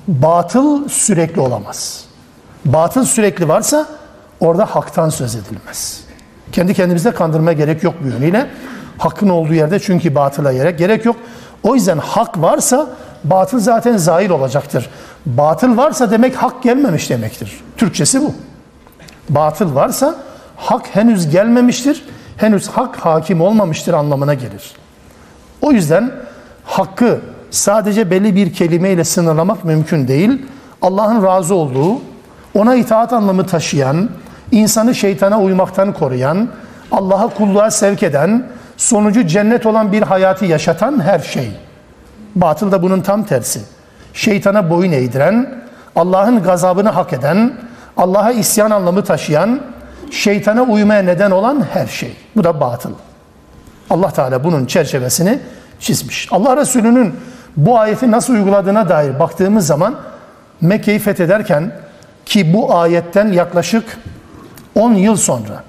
[0.09, 2.05] batıl sürekli olamaz.
[2.65, 3.87] Batıl sürekli varsa
[4.41, 6.02] orada haktan söz edilmez.
[6.53, 8.47] Kendi kendimizde kandırmaya gerek yok bu yönüyle.
[8.99, 11.17] Hakkın olduğu yerde çünkü batıla gerek gerek yok.
[11.63, 12.89] O yüzden hak varsa
[13.25, 14.91] batıl zaten zahir olacaktır.
[15.27, 17.61] Batıl varsa demek hak gelmemiş demektir.
[17.77, 18.35] Türkçesi bu.
[19.29, 20.15] Batıl varsa
[20.57, 22.05] hak henüz gelmemiştir.
[22.37, 24.73] Henüz hak hakim olmamıştır anlamına gelir.
[25.61, 26.13] O yüzden
[26.65, 30.43] hakkı sadece belli bir kelimeyle sınırlamak mümkün değil.
[30.83, 32.01] Allah'ın razı olduğu,
[32.55, 34.09] ona itaat anlamı taşıyan,
[34.53, 36.49] insanı şeytana uymaktan koruyan,
[36.93, 41.53] Allah'a kulluğa sevk eden, sonucu cennet olan bir hayatı yaşatan her şey.
[42.35, 43.61] Batıl da bunun tam tersi.
[44.15, 45.63] Şeytana boyun eğdiren,
[45.97, 47.53] Allah'ın gazabını hak eden,
[47.97, 49.61] Allah'a isyan anlamı taşıyan,
[50.11, 52.17] şeytana uymaya neden olan her şey.
[52.37, 52.93] Bu da batıl.
[53.91, 55.39] Allah Teala bunun çerçevesini
[55.81, 56.29] çizmiş.
[56.31, 57.15] Allah Resulü'nün
[57.57, 59.97] bu ayeti nasıl uyguladığına dair baktığımız zaman
[60.61, 61.73] Mekke'yi fethederken
[62.27, 63.85] ki bu ayetten yaklaşık
[64.75, 65.63] 10 yıl sonra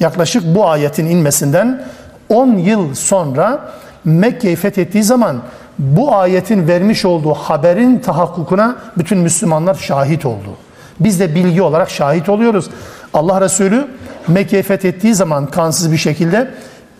[0.00, 1.84] yaklaşık bu ayetin inmesinden
[2.28, 3.72] 10 yıl sonra
[4.04, 5.42] Mekke'yi fethettiği zaman
[5.78, 10.56] bu ayetin vermiş olduğu haberin tahakkukuna bütün Müslümanlar şahit oldu.
[11.00, 12.70] Biz de bilgi olarak şahit oluyoruz.
[13.14, 13.88] Allah Resulü
[14.28, 16.50] Mekke'yi fethettiği zaman kansız bir şekilde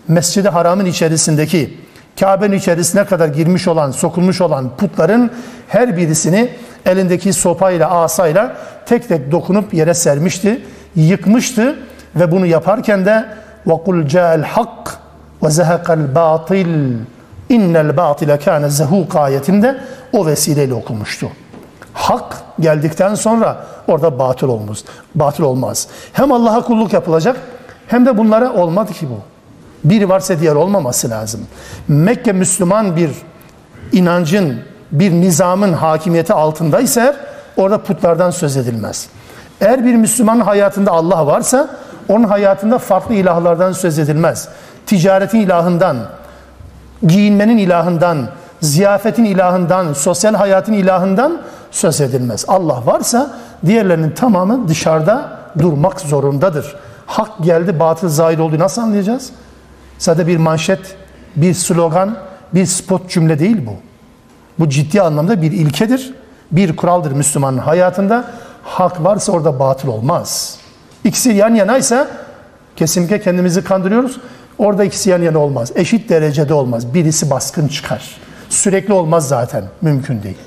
[0.08, 1.78] Mescid-i Haram'ın içerisindeki
[2.20, 5.30] Kabe'nin içerisine kadar girmiş olan, sokulmuş olan putların
[5.68, 6.50] her birisini
[6.86, 10.62] elindeki sopayla, asayla tek tek dokunup yere sermişti,
[10.95, 11.75] yıkmıştı
[12.15, 13.25] ve bunu yaparken de
[13.67, 14.89] وَقُلْ جَاءَ الْحَقِّ
[15.41, 16.95] وَزَهَقَ الْبَاطِلِ
[17.49, 19.77] innel batile kâne zehûk ayetinde
[20.13, 21.29] o vesileyle okumuştu.
[21.93, 24.83] Hak geldikten sonra orada batıl olmaz.
[25.15, 25.87] Batıl olmaz.
[26.13, 27.37] Hem Allah'a kulluk yapılacak
[27.87, 29.19] hem de bunlara olmadı ki bu.
[29.89, 31.41] Biri varsa diğer olmaması lazım.
[31.87, 33.11] Mekke Müslüman bir
[33.91, 34.59] inancın,
[34.91, 37.15] bir nizamın hakimiyeti altındaysa eğer,
[37.57, 39.09] orada putlardan söz edilmez.
[39.62, 41.68] Eğer bir Müslüman hayatında Allah varsa
[42.08, 44.48] onun hayatında farklı ilahlardan söz edilmez.
[44.86, 45.96] Ticaretin ilahından,
[47.02, 48.28] giyinmenin ilahından,
[48.60, 52.44] ziyafetin ilahından, sosyal hayatın ilahından söz edilmez.
[52.48, 53.30] Allah varsa
[53.66, 56.76] diğerlerinin tamamı dışarıda durmak zorundadır.
[57.06, 58.58] Hak geldi, batıl zahir oldu.
[58.58, 59.30] Nasıl anlayacağız?
[59.98, 60.96] Sadece bir manşet,
[61.36, 62.16] bir slogan,
[62.54, 63.72] bir spot cümle değil bu.
[64.58, 66.14] Bu ciddi anlamda bir ilkedir,
[66.52, 68.24] bir kuraldır Müslümanın hayatında.
[68.62, 70.58] Hak varsa orada batıl olmaz.
[71.04, 72.08] İkisi yan yanaysa
[72.76, 74.20] kesinlikle kendimizi kandırıyoruz.
[74.58, 75.72] Orada ikisi yan yana olmaz.
[75.74, 76.94] Eşit derecede olmaz.
[76.94, 78.16] Birisi baskın çıkar.
[78.48, 79.64] Sürekli olmaz zaten.
[79.82, 80.38] Mümkün değil.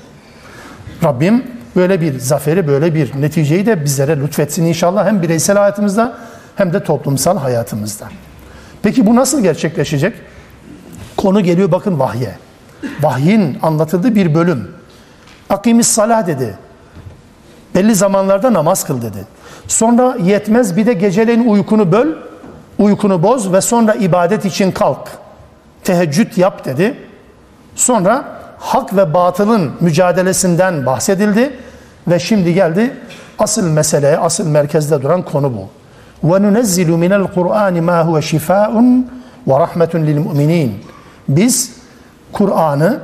[1.04, 1.44] Rabbim
[1.76, 6.14] böyle bir zaferi, böyle bir neticeyi de bizlere lütfetsin inşallah hem bireysel hayatımızda
[6.56, 8.08] hem de toplumsal hayatımızda.
[8.82, 10.14] Peki bu nasıl gerçekleşecek?
[11.16, 12.38] Konu geliyor bakın vahye.
[13.02, 14.70] Vahyin anlatıldığı bir bölüm.
[15.50, 16.58] Akimis salah dedi.
[17.76, 19.24] Belli zamanlarda namaz kıl dedi.
[19.68, 22.08] Sonra yetmez bir de geceleyin uykunu böl,
[22.78, 25.08] uykunu boz ve sonra ibadet için kalk.
[25.84, 26.94] Teheccüd yap dedi.
[27.74, 28.24] Sonra
[28.58, 31.58] hak ve batılın mücadelesinden bahsedildi.
[32.08, 32.96] Ve şimdi geldi
[33.38, 35.68] asıl meseleye, asıl merkezde duran konu bu.
[36.28, 38.72] وَنُنَزِّلُ مِنَ الْقُرْآنِ مَا هُوَ شِفَاءٌ
[39.46, 40.70] وَرَحْمَةٌ لِلْمُؤْمِنِينَ
[41.28, 41.72] Biz
[42.32, 43.00] Kur'an'ı,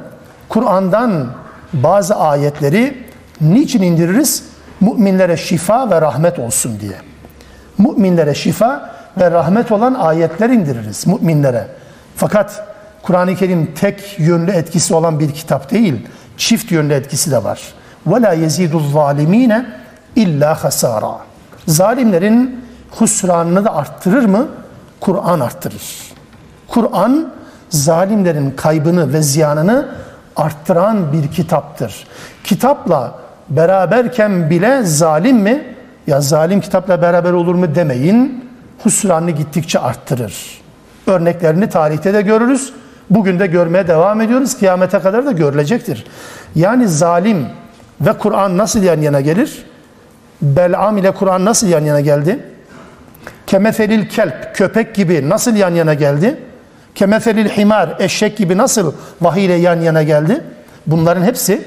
[0.49, 1.27] Kur'an'dan
[1.73, 3.07] bazı ayetleri
[3.41, 4.52] niçin indiririz?
[4.82, 6.96] Müminlere şifa ve rahmet olsun diye.
[7.78, 11.68] Müminlere şifa ve rahmet olan ayetler indiririz müminlere.
[12.16, 12.68] Fakat
[13.04, 17.62] Kur'an-ı Kerim tek yönlü etkisi olan bir kitap değil, çift yönlü etkisi de var.
[18.08, 19.66] وَلَا يَزِيدُ الظَّالِم۪ينَ
[20.18, 21.16] اِلَّا خَسَارًا
[21.68, 24.48] Zalimlerin husranını da arttırır mı?
[25.00, 26.13] Kur'an arttırır.
[26.68, 27.34] Kur'an
[27.70, 29.88] zalimlerin kaybını ve ziyanını
[30.36, 32.08] arttıran bir kitaptır.
[32.44, 33.20] Kitapla
[33.57, 35.65] beraberken bile zalim mi?
[36.07, 38.45] Ya zalim kitapla beraber olur mu demeyin.
[38.83, 40.61] Husranını gittikçe arttırır.
[41.07, 42.73] Örneklerini tarihte de görürüz.
[43.11, 44.59] Bugün de görmeye devam ediyoruz.
[44.59, 46.05] Kıyamete kadar da görülecektir.
[46.55, 47.47] Yani zalim
[48.01, 49.65] ve Kur'an nasıl yan yana gelir?
[50.43, 52.38] Bel'am ile Kur'an nasıl yan yana geldi?
[53.47, 56.37] Kemefelil kelp, köpek gibi nasıl yan yana geldi?
[56.95, 60.41] Kemefelil himar, eşek gibi nasıl vahiy ile yan yana geldi?
[60.87, 61.62] Bunların hepsi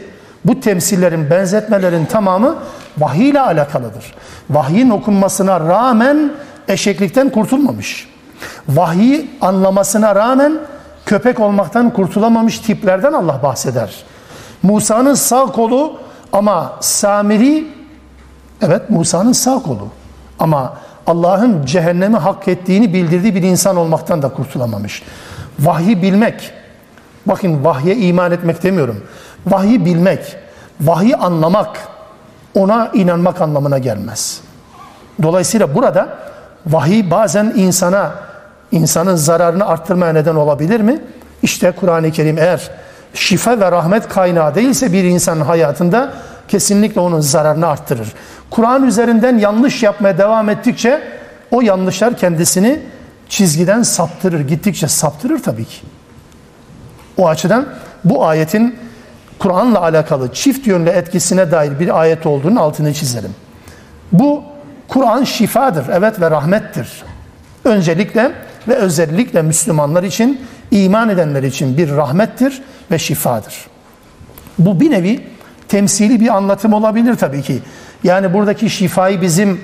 [0.45, 2.55] bu temsillerin, benzetmelerin tamamı
[2.97, 4.13] vahiy ile alakalıdır.
[4.49, 6.31] Vahyin okunmasına rağmen
[6.67, 8.10] eşeklikten kurtulmamış.
[8.69, 10.53] Vahiy anlamasına rağmen
[11.05, 14.03] köpek olmaktan kurtulamamış tiplerden Allah bahseder.
[14.63, 15.93] Musa'nın sağ kolu
[16.34, 17.67] ama Samiri
[18.62, 19.88] evet Musa'nın sağ kolu
[20.39, 20.73] ama
[21.08, 25.03] Allah'ın cehennemi hak ettiğini bildirdiği bir insan olmaktan da kurtulamamış.
[25.60, 26.51] Vahyi bilmek,
[27.25, 29.03] bakın vahye iman etmek demiyorum.
[29.47, 30.36] Vahyi bilmek,
[30.81, 31.88] vahyi anlamak,
[32.55, 34.41] ona inanmak anlamına gelmez.
[35.21, 36.10] Dolayısıyla burada
[36.65, 38.12] vahiy bazen insana,
[38.71, 41.01] insanın zararını arttırmaya neden olabilir mi?
[41.43, 42.71] İşte Kur'an-ı Kerim eğer
[43.13, 46.13] şifa ve rahmet kaynağı değilse bir insanın hayatında
[46.47, 48.13] kesinlikle onun zararını arttırır.
[48.49, 51.01] Kur'an üzerinden yanlış yapmaya devam ettikçe
[51.51, 52.79] o yanlışlar kendisini
[53.29, 54.39] çizgiden saptırır.
[54.39, 55.81] Gittikçe saptırır tabii ki.
[57.17, 57.65] O açıdan
[58.03, 58.75] bu ayetin
[59.39, 63.36] Kur'an'la alakalı çift yönlü etkisine dair bir ayet olduğunu altını çizelim.
[64.12, 64.43] Bu
[64.88, 67.04] Kur'an şifadır, evet ve rahmettir.
[67.63, 68.32] Öncelikle
[68.67, 73.56] ve özellikle Müslümanlar için, iman edenler için bir rahmettir ve şifadır.
[74.60, 75.28] Bu bir nevi
[75.67, 77.60] temsili bir anlatım olabilir tabii ki.
[78.04, 79.62] Yani buradaki şifayı bizim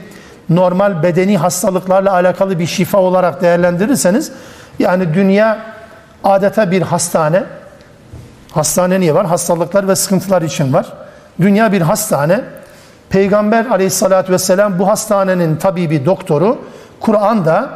[0.49, 4.31] normal bedeni hastalıklarla alakalı bir şifa olarak değerlendirirseniz
[4.79, 5.60] yani dünya
[6.23, 7.43] adeta bir hastane.
[8.51, 9.25] Hastane niye var?
[9.25, 10.93] Hastalıklar ve sıkıntılar için var.
[11.41, 12.41] Dünya bir hastane.
[13.09, 16.57] Peygamber aleyhissalatü vesselam bu hastanenin tabibi doktoru.
[16.99, 17.69] Kur'an'da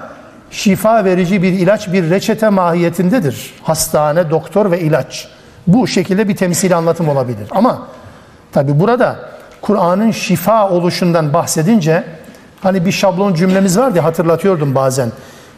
[0.52, 3.54] şifa verici bir ilaç, bir reçete mahiyetindedir.
[3.64, 5.28] Hastane, doktor ve ilaç.
[5.68, 7.48] Bu şekilde bir temsil anlatım olabilir.
[7.52, 7.88] Ama
[8.52, 9.16] tabi burada
[9.62, 12.04] Kur'an'ın şifa oluşundan bahsedince
[12.62, 15.12] hani bir şablon cümlemiz vardı hatırlatıyordum bazen.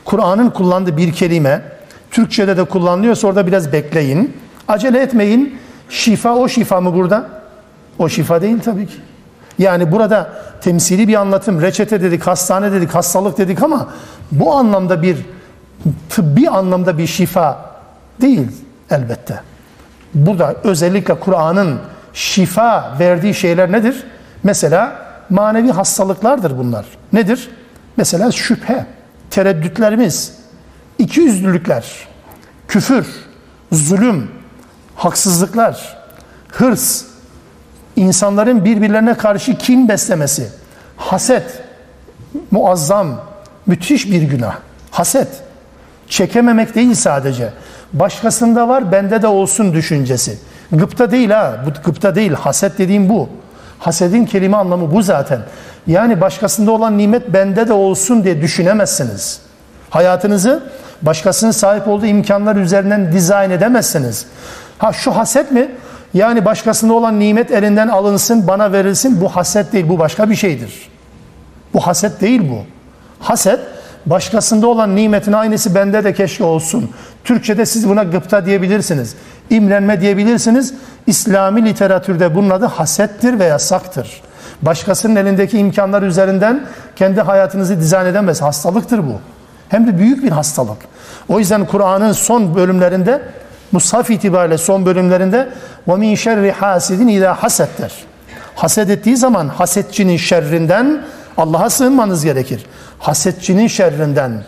[0.05, 1.61] Kur'an'ın kullandığı bir kelime
[2.11, 4.37] Türkçe'de de kullanılıyorsa orada biraz bekleyin.
[4.67, 5.57] Acele etmeyin.
[5.89, 7.29] Şifa o şifa mı burada?
[7.99, 8.97] O şifa değil tabii ki.
[9.59, 10.29] Yani burada
[10.61, 13.89] temsili bir anlatım, reçete dedik, hastane dedik, hastalık dedik ama
[14.31, 15.17] bu anlamda bir
[16.09, 17.65] tıbbi anlamda bir şifa
[18.21, 18.47] değil
[18.89, 19.41] elbette.
[20.13, 21.79] Burada özellikle Kur'an'ın
[22.13, 24.03] şifa verdiği şeyler nedir?
[24.43, 24.95] Mesela
[25.29, 26.85] manevi hastalıklardır bunlar.
[27.13, 27.49] Nedir?
[27.97, 28.85] Mesela şüphe,
[29.29, 30.37] tereddütlerimiz,
[30.97, 31.85] ikiyüzlülükler,
[32.67, 33.07] küfür,
[33.71, 34.31] zulüm,
[34.97, 35.97] haksızlıklar,
[36.51, 37.03] hırs,
[37.95, 40.47] insanların birbirlerine karşı kin beslemesi,
[40.97, 41.63] haset,
[42.51, 43.21] muazzam,
[43.65, 44.55] müthiş bir günah.
[44.91, 45.27] Haset,
[46.09, 47.53] çekememek değil sadece.
[47.93, 50.39] Başkasında var, bende de olsun düşüncesi.
[50.71, 53.29] Gıpta değil ha, bu gıpta değil, haset dediğim bu.
[53.79, 55.39] Hasedin kelime anlamı bu zaten.
[55.87, 59.39] Yani başkasında olan nimet bende de olsun diye düşünemezsiniz.
[59.89, 60.63] Hayatınızı
[61.01, 64.25] başkasının sahip olduğu imkanlar üzerinden dizayn edemezsiniz.
[64.77, 65.71] Ha şu haset mi?
[66.13, 69.21] Yani başkasında olan nimet elinden alınsın, bana verilsin.
[69.21, 70.89] Bu haset değil, bu başka bir şeydir.
[71.73, 72.59] Bu haset değil bu.
[73.19, 73.59] Haset
[74.09, 76.89] Başkasında olan nimetin aynısı bende de keşke olsun.
[77.23, 79.15] Türkçe'de siz buna gıpta diyebilirsiniz.
[79.49, 80.73] İmrenme diyebilirsiniz.
[81.07, 84.21] İslami literatürde bunun adı hasettir ve yasaktır.
[84.61, 86.65] Başkasının elindeki imkanlar üzerinden
[86.95, 88.41] kendi hayatınızı dizayn edemez.
[88.41, 89.19] Hastalıktır bu.
[89.69, 90.77] Hem de büyük bir hastalık.
[91.29, 93.21] O yüzden Kur'an'ın son bölümlerinde
[93.72, 95.48] Mushaf itibariyle son bölümlerinde
[95.88, 97.92] وَمِنْ شَرِّ حَاسِدٍ اِذَا حَسَدْ der.
[98.54, 101.02] Haset ettiği zaman hasetçinin şerrinden
[101.36, 102.66] Allah'a sığınmanız gerekir.
[102.98, 104.44] Hasetçinin şerrinden.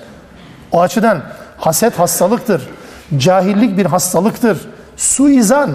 [0.72, 1.22] O açıdan
[1.56, 2.68] haset hastalıktır.
[3.16, 4.58] Cahillik bir hastalıktır.
[4.96, 5.70] Suizan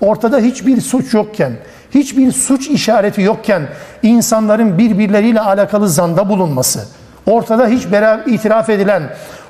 [0.00, 1.52] ortada hiçbir suç yokken,
[1.90, 3.62] hiçbir suç işareti yokken
[4.02, 6.84] insanların birbirleriyle alakalı zanda bulunması,
[7.26, 9.02] ortada hiç beraber itiraf edilen,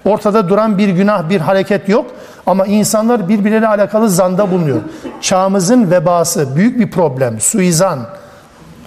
[0.05, 2.11] ortada duran bir günah, bir hareket yok
[2.50, 4.82] ama insanlar birbirleriyle alakalı zanda bulunuyor.
[5.22, 7.40] Çağımızın vebası büyük bir problem.
[7.40, 8.00] Suizan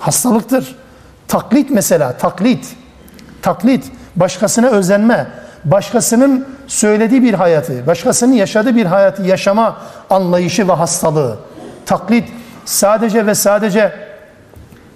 [0.01, 0.77] hastalıktır.
[1.29, 2.77] Taklit mesela, taklit.
[3.43, 3.85] Taklit,
[4.17, 5.27] başkasına özenme,
[5.65, 9.77] başkasının söylediği bir hayatı, başkasının yaşadığı bir hayatı yaşama
[10.11, 11.37] anlayışı ve hastalığı.
[11.87, 12.29] Taklit
[12.65, 13.93] sadece ve sadece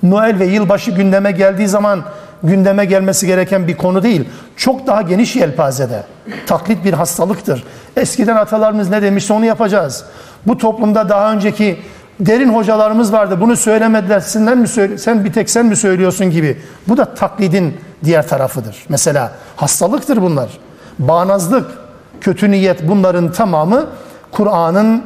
[0.03, 2.05] Noel ve yılbaşı gündeme geldiği zaman
[2.43, 4.29] gündeme gelmesi gereken bir konu değil.
[4.57, 6.03] Çok daha geniş yelpazede.
[6.47, 7.64] Taklit bir hastalıktır.
[7.97, 10.05] Eskiden atalarımız ne demişse onu yapacağız.
[10.47, 11.78] Bu toplumda daha önceki
[12.20, 13.40] derin hocalarımız vardı.
[13.40, 14.20] Bunu söylemediler.
[14.20, 16.62] Senden mi söyle sen bir tek sen mi söylüyorsun gibi.
[16.88, 18.76] Bu da taklidin diğer tarafıdır.
[18.88, 20.51] Mesela hastalıktır bunlar.
[20.99, 21.70] Bağnazlık,
[22.20, 23.86] kötü niyet bunların tamamı
[24.32, 25.05] Kur'an'ın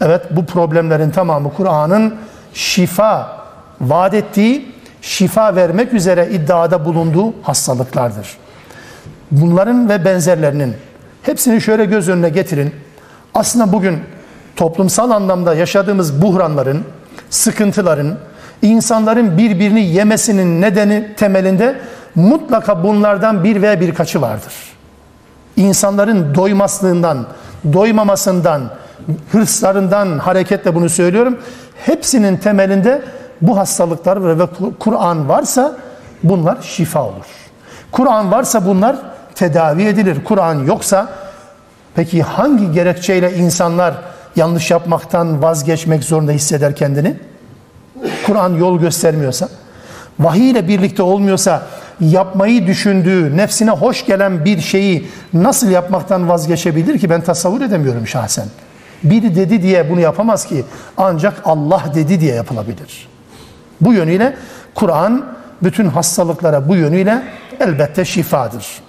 [0.00, 2.14] evet bu problemlerin tamamı Kur'an'ın
[2.54, 3.36] şifa
[3.80, 4.72] vaat ettiği,
[5.02, 8.36] şifa vermek üzere iddiada bulunduğu hastalıklardır.
[9.30, 10.76] Bunların ve benzerlerinin
[11.26, 12.74] hepsini şöyle göz önüne getirin.
[13.34, 13.98] Aslında bugün
[14.56, 16.84] toplumsal anlamda yaşadığımız buhranların,
[17.30, 18.18] sıkıntıların,
[18.62, 21.80] insanların birbirini yemesinin nedeni temelinde
[22.14, 24.54] mutlaka bunlardan bir veya birkaçı vardır.
[25.56, 27.26] İnsanların doymazlığından,
[27.72, 28.62] doymamasından,
[29.32, 31.38] hırslarından hareketle bunu söylüyorum.
[31.86, 33.02] Hepsinin temelinde
[33.40, 34.46] bu hastalıklar ve
[34.78, 35.76] Kur'an varsa
[36.22, 37.26] bunlar şifa olur.
[37.92, 38.96] Kur'an varsa bunlar
[39.36, 40.24] tedavi edilir.
[40.24, 41.08] Kur'an yoksa
[41.94, 43.94] peki hangi gerekçeyle insanlar
[44.36, 47.16] yanlış yapmaktan vazgeçmek zorunda hisseder kendini?
[48.26, 49.48] Kur'an yol göstermiyorsa,
[50.20, 51.62] vahiy ile birlikte olmuyorsa,
[52.00, 58.46] yapmayı düşündüğü, nefsine hoş gelen bir şeyi nasıl yapmaktan vazgeçebilir ki ben tasavvur edemiyorum şahsen.
[59.02, 60.64] Biri dedi diye bunu yapamaz ki
[60.96, 63.08] ancak Allah dedi diye yapılabilir.
[63.80, 64.36] Bu yönüyle
[64.74, 65.26] Kur'an
[65.62, 67.22] bütün hastalıklara bu yönüyle
[67.60, 68.85] elbette şifadır.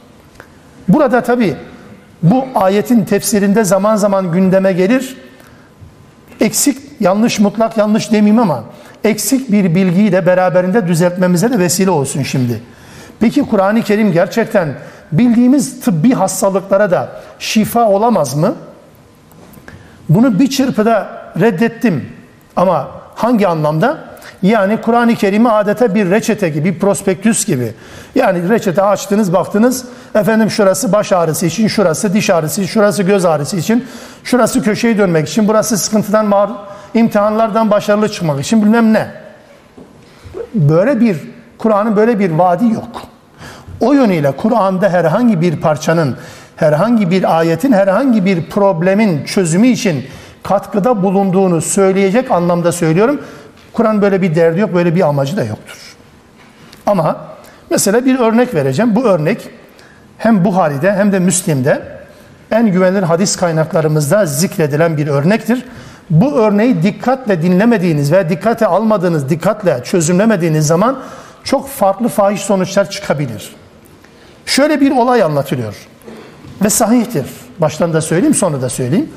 [0.87, 1.55] Burada tabi
[2.23, 5.17] bu ayetin tefsirinde zaman zaman gündeme gelir.
[6.41, 8.63] Eksik, yanlış, mutlak yanlış demeyeyim ama
[9.03, 12.61] eksik bir bilgiyi de beraberinde düzeltmemize de vesile olsun şimdi.
[13.19, 14.73] Peki Kur'an-ı Kerim gerçekten
[15.11, 17.09] bildiğimiz tıbbi hastalıklara da
[17.39, 18.55] şifa olamaz mı?
[20.09, 21.07] Bunu bir çırpıda
[21.39, 22.09] reddettim.
[22.55, 23.97] Ama hangi anlamda?
[24.41, 27.73] Yani Kur'an-ı Kerim'i adeta bir reçete gibi, bir prospektüs gibi.
[28.15, 29.85] Yani reçete açtınız, baktınız,
[30.15, 33.85] efendim şurası baş ağrısı için, şurası diş ağrısı için, şurası göz ağrısı için,
[34.23, 36.55] şurası köşeyi dönmek için, burası sıkıntıdan, mağdur,
[36.93, 39.07] imtihanlardan başarılı çıkmak için bilmem ne.
[40.55, 41.17] Böyle bir,
[41.57, 43.01] Kur'an'ın böyle bir vaadi yok.
[43.79, 46.15] O yönüyle Kur'an'da herhangi bir parçanın,
[46.55, 50.05] herhangi bir ayetin, herhangi bir problemin çözümü için
[50.43, 53.21] katkıda bulunduğunu söyleyecek anlamda söylüyorum.
[53.77, 55.95] Kur'an böyle bir derdi yok, böyle bir amacı da yoktur.
[56.85, 57.17] Ama
[57.69, 58.95] mesela bir örnek vereceğim.
[58.95, 59.49] Bu örnek
[60.17, 61.81] hem Buhari'de hem de Müslim'de
[62.51, 65.65] en güvenilir hadis kaynaklarımızda zikredilen bir örnektir.
[66.09, 70.99] Bu örneği dikkatle dinlemediğiniz veya dikkate almadığınız, dikkatle çözümlemediğiniz zaman
[71.43, 73.55] çok farklı fahiş sonuçlar çıkabilir.
[74.45, 75.75] Şöyle bir olay anlatılıyor
[76.63, 77.25] ve sahihtir.
[77.59, 79.09] Baştan da söyleyeyim, sonra da söyleyeyim.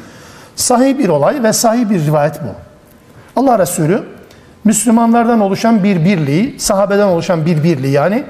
[0.57, 2.55] Sahih bir olay ve sahih bir rivayet bu.
[3.41, 4.20] Allah Resulü
[4.65, 8.25] Müslümanlardan oluşan bir birliği, sahabeden oluşan bir birliği yani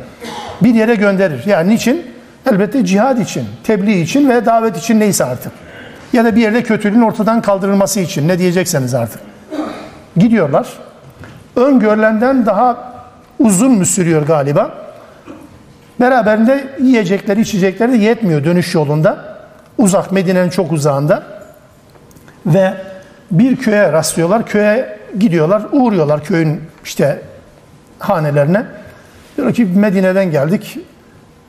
[0.63, 1.43] bir yere gönderir.
[1.47, 2.07] Yani niçin?
[2.51, 5.53] Elbette cihad için, tebliğ için ve davet için neyse artık.
[6.13, 9.21] Ya da bir yerde kötülüğün ortadan kaldırılması için ne diyecekseniz artık.
[10.17, 10.69] Gidiyorlar.
[11.57, 12.93] Öngörülenden daha
[13.39, 14.75] uzun mu sürüyor galiba?
[16.01, 19.39] Beraberinde yiyecekleri, içecekleri yetmiyor dönüş yolunda.
[19.79, 21.23] Uzak, Medine'nin çok uzağında.
[22.47, 22.75] Ve
[23.31, 24.47] bir köye rastlıyorlar.
[24.47, 27.23] Köye gidiyorlar, uğruyorlar köyün işte
[27.99, 28.67] hanelerine.
[29.37, 30.79] Diyor ki Medine'den geldik.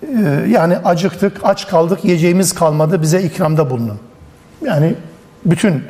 [0.03, 3.01] Ee, yani acıktık, aç kaldık, yiyeceğimiz kalmadı.
[3.01, 3.99] Bize ikramda bulunun.
[4.61, 4.95] Yani
[5.45, 5.83] bütün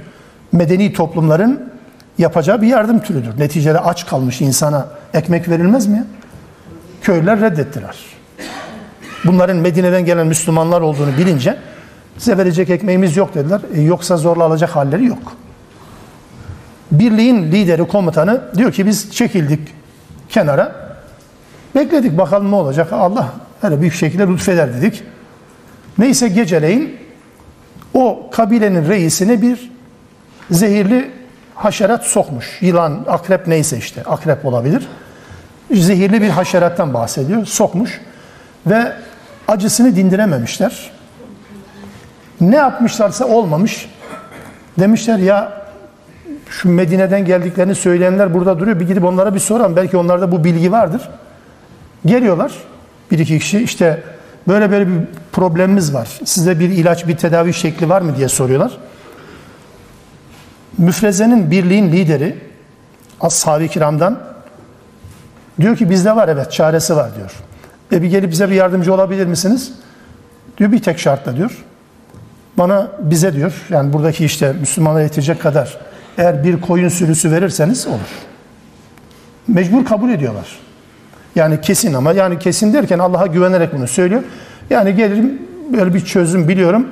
[0.51, 1.72] medeni toplumların
[2.17, 3.39] yapacağı bir yardım türüdür.
[3.39, 6.05] Neticede aç kalmış insana ekmek verilmez mi?
[7.01, 7.95] Köylüler reddettiler.
[9.26, 11.57] bunların Medine'den gelen Müslümanlar olduğunu bilince
[12.17, 13.61] size verecek ekmeğimiz yok dediler.
[13.76, 15.34] E, yoksa zorla alacak halleri yok.
[16.92, 19.60] Birliğin lideri, komutanı diyor ki biz çekildik
[20.30, 20.76] kenara.
[21.76, 22.94] Bekledik bakalım ne olacak.
[22.94, 23.30] Allah
[23.62, 25.04] hele büyük şekilde lütfeder dedik.
[25.98, 26.98] Neyse geceleyin
[27.94, 29.72] o kabilenin reisine bir
[30.52, 31.12] zehirli
[31.56, 32.58] haşerat sokmuş.
[32.62, 34.04] Yılan, akrep neyse işte.
[34.04, 34.88] Akrep olabilir.
[35.74, 37.46] Zehirli bir haşerattan bahsediyor.
[37.46, 38.02] Sokmuş
[38.68, 38.92] ve
[39.48, 40.92] acısını dindirememişler.
[42.42, 43.89] Ne yapmışlarsa olmamış.
[44.80, 45.61] Demişler ya
[46.52, 48.80] şu Medine'den geldiklerini söyleyenler burada duruyor.
[48.80, 49.76] Bir gidip onlara bir soralım.
[49.76, 51.10] Belki onlarda bu bilgi vardır.
[52.06, 52.52] Geliyorlar.
[53.12, 54.04] Bir iki kişi işte
[54.47, 54.93] böyle böyle bir
[55.32, 56.20] problemimiz var.
[56.26, 58.72] Size bir ilaç, bir tedavi şekli var mı diye soruyorlar.
[60.78, 62.38] Müfrezenin birliğin lideri
[63.22, 64.20] Ashab-ı Kiram'dan
[65.62, 67.32] diyor ki bizde var evet çaresi var diyor.
[67.91, 69.74] E bir gelip bize bir yardımcı olabilir misiniz?
[70.58, 71.64] Diyor bir tek şartla diyor.
[72.58, 75.91] Bana bize diyor yani buradaki işte Müslümanlara yetecek kadar
[76.22, 77.99] eğer bir koyun sürüsü verirseniz olur.
[79.47, 80.59] Mecbur kabul ediyorlar.
[81.36, 84.24] Yani kesin ama yani kesin derken Allah'a güvenerek bunu söylüyor.
[84.69, 85.41] Yani gelirim
[85.74, 86.88] böyle bir çözüm biliyorum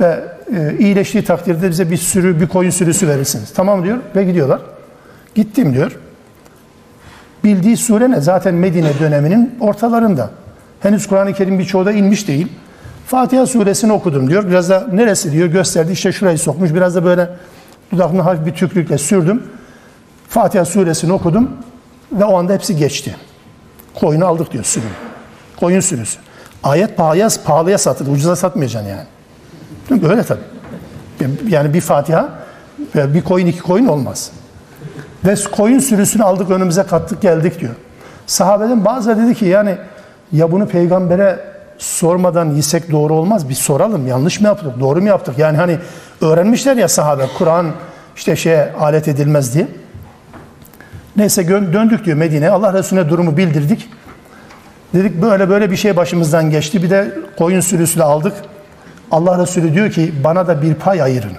[0.00, 0.24] ve
[0.56, 3.52] e, iyileştiği takdirde bize bir sürü bir koyun sürüsü verirsiniz.
[3.54, 4.60] Tamam diyor ve gidiyorlar.
[5.34, 5.98] Gittim diyor.
[7.44, 8.20] Bildiği sure ne?
[8.20, 10.30] Zaten Medine döneminin ortalarında.
[10.80, 12.48] Henüz Kur'an-ı Kerim birçoğu da inmiş değil.
[13.06, 14.48] Fatiha suresini okudum diyor.
[14.48, 15.92] Biraz da neresi diyor gösterdi.
[15.92, 16.74] İşte şurayı sokmuş.
[16.74, 17.30] Biraz da böyle
[17.92, 19.42] dudakını hafif bir tükrükle sürdüm.
[20.28, 21.50] Fatiha suresini okudum
[22.12, 23.16] ve o anda hepsi geçti.
[23.94, 24.84] Koyunu aldık diyor sürü.
[25.60, 26.18] Koyun sürüsü.
[26.62, 28.10] Ayet pahalıya, pahalıya satıldı.
[28.10, 30.02] Ucuza satmayacaksın yani.
[30.02, 30.40] Böyle tabii.
[31.48, 32.28] Yani bir Fatiha
[32.94, 34.30] bir koyun iki koyun olmaz.
[35.24, 37.74] Ve koyun sürüsünü aldık önümüze kattık geldik diyor.
[38.26, 39.76] Sahabeden bazıları dedi ki yani
[40.32, 41.51] ya bunu peygambere
[41.82, 43.48] sormadan yesek doğru olmaz.
[43.48, 45.38] Bir soralım yanlış mı yaptık doğru mu yaptık?
[45.38, 45.78] Yani hani
[46.20, 47.66] öğrenmişler ya sahabe Kur'an
[48.16, 49.68] işte şeye alet edilmez diye.
[51.16, 52.50] Neyse döndük diyor Medine'ye.
[52.50, 53.88] Allah Resulüne durumu bildirdik.
[54.94, 56.82] Dedik böyle böyle bir şey başımızdan geçti.
[56.82, 58.34] Bir de koyun sürüsünü aldık.
[59.10, 61.32] Allah Resulü diyor ki bana da bir pay ayırın.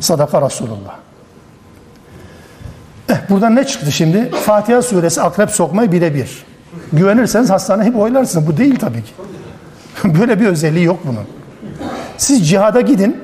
[0.00, 0.96] Sadaka Resulullah.
[3.08, 4.30] Eh, buradan ne çıktı şimdi?
[4.30, 6.49] Fatiha suresi akrep sokmayı birebir.
[6.92, 8.46] Güvenirseniz hastane hep oylarsınız.
[8.46, 9.12] Bu değil tabii ki.
[10.20, 11.24] Böyle bir özelliği yok bunun.
[12.16, 13.16] Siz cihada gidin.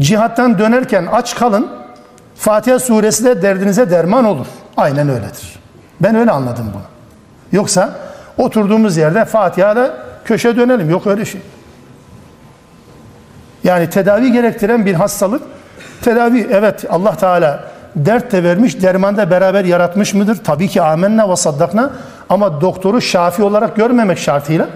[0.00, 1.68] Cihattan dönerken aç kalın.
[2.36, 4.46] Fatiha suresi de derdinize derman olur.
[4.76, 5.58] Aynen öyledir.
[6.00, 6.82] Ben öyle anladım bunu.
[7.52, 7.94] Yoksa
[8.38, 9.94] oturduğumuz yerde Fatiha'da
[10.24, 10.90] köşe dönelim.
[10.90, 11.40] Yok öyle şey.
[13.64, 15.42] Yani tedavi gerektiren bir hastalık
[16.02, 17.64] tedavi evet Allah Teala
[17.96, 20.38] dert de vermiş, derman da beraber yaratmış mıdır?
[20.44, 21.90] Tabii ki amenna ve saddakna
[22.32, 24.68] ama doktoru şafi olarak görmemek şartıyla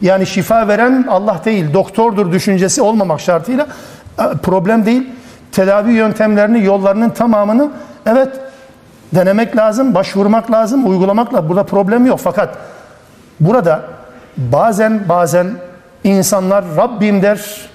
[0.00, 3.66] yani şifa veren Allah değil, doktordur düşüncesi olmamak şartıyla
[4.18, 5.08] e, problem değil.
[5.52, 7.70] Tedavi yöntemlerini, yollarının tamamını
[8.06, 8.28] evet
[9.14, 11.48] denemek lazım, başvurmak lazım, uygulamak lazım.
[11.48, 12.20] Burada problem yok.
[12.22, 12.56] Fakat
[13.40, 13.82] burada
[14.36, 15.46] bazen bazen
[16.04, 17.68] insanlar Rabbim der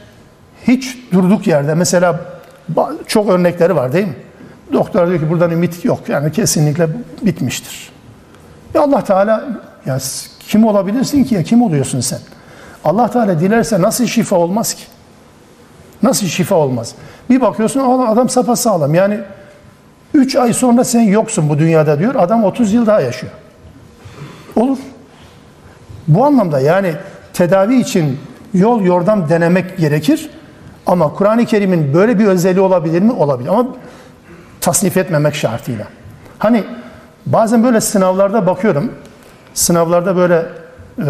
[0.67, 2.19] hiç durduk yerde mesela
[3.07, 4.15] çok örnekleri var değil mi?
[4.73, 5.99] Doktor diyor ki buradan ümit yok.
[6.09, 6.87] Yani kesinlikle
[7.21, 7.92] bitmiştir.
[8.73, 9.43] Ya Allah Teala
[9.85, 9.97] ya
[10.39, 12.19] kim olabilirsin ki ya kim oluyorsun sen?
[12.85, 14.83] Allah Teala dilerse nasıl şifa olmaz ki?
[16.03, 16.95] Nasıl şifa olmaz?
[17.29, 18.93] Bir bakıyorsun adam sapa sağlam.
[18.93, 19.19] Yani
[20.13, 22.15] 3 ay sonra sen yoksun bu dünyada diyor.
[22.15, 23.31] Adam 30 yıl daha yaşıyor.
[24.55, 24.77] Olur.
[26.07, 26.93] Bu anlamda yani
[27.33, 28.19] tedavi için
[28.53, 30.29] yol yordam denemek gerekir.
[30.85, 33.11] Ama Kur'an-ı Kerim'in böyle bir özelliği olabilir mi?
[33.11, 33.49] Olabilir.
[33.49, 33.65] Ama
[34.61, 35.87] tasnif etmemek şartıyla.
[36.39, 36.63] Hani
[37.25, 38.91] bazen böyle sınavlarda bakıyorum.
[39.53, 40.45] Sınavlarda böyle
[40.97, 41.05] e,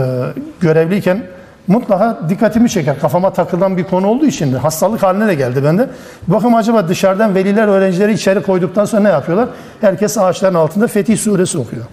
[0.61, 1.23] görevliyken
[1.67, 2.99] mutlaka dikkatimi çeker.
[2.99, 5.89] Kafama takılan bir konu olduğu için hastalık haline de geldi bende.
[6.27, 9.49] Bakın acaba dışarıdan veliler öğrencileri içeri koyduktan sonra ne yapıyorlar?
[9.81, 11.85] Herkes ağaçların altında Fetih Suresi okuyor.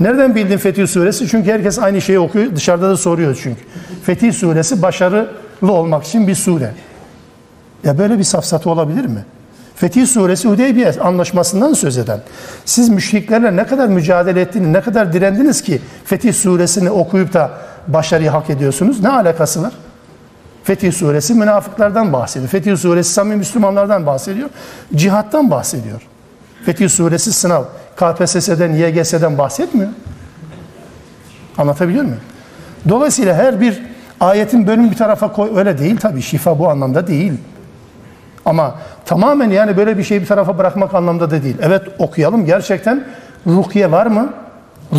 [0.00, 1.28] Nereden bildin Fetih Suresi?
[1.28, 2.56] Çünkü herkes aynı şeyi okuyor.
[2.56, 3.60] Dışarıda da soruyor çünkü.
[4.02, 6.70] Fetih Suresi başarılı olmak için bir sure.
[7.84, 9.24] Ya böyle bir safsatı olabilir mi?
[9.76, 12.20] Fetih Suresi Hudeybiye anlaşmasından söz eden.
[12.64, 17.50] Siz müşriklerle ne kadar mücadele ettiğini, ne kadar direndiniz ki Fetih Suresini okuyup da
[17.88, 19.00] başarıyı hak ediyorsunuz?
[19.00, 19.72] Ne alakası var?
[20.64, 22.50] Fetih Suresi münafıklardan bahsediyor.
[22.50, 24.48] Fetih Suresi samimi Müslümanlardan bahsediyor.
[24.94, 26.02] Cihattan bahsediyor.
[26.64, 27.64] Fetih Suresi sınav.
[27.96, 29.90] KPSS'den, YGS'den bahsetmiyor.
[31.58, 32.20] Anlatabiliyor muyum?
[32.88, 33.82] Dolayısıyla her bir
[34.20, 36.22] ayetin bölüm bir tarafa koy öyle değil tabii.
[36.22, 37.32] Şifa bu anlamda değil.
[38.46, 38.74] Ama
[39.04, 41.56] tamamen yani böyle bir şeyi bir tarafa bırakmak anlamda da değil.
[41.62, 43.04] Evet okuyalım gerçekten
[43.46, 44.32] rukiye var mı?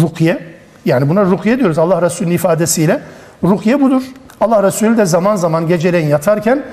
[0.02, 0.40] Rukiye.
[0.86, 3.02] Yani buna rukiye diyoruz Allah Resulü'nün ifadesiyle.
[3.44, 4.02] Rukiye budur.
[4.42, 6.64] Allah Resulü de zaman zaman geceleyin yatarken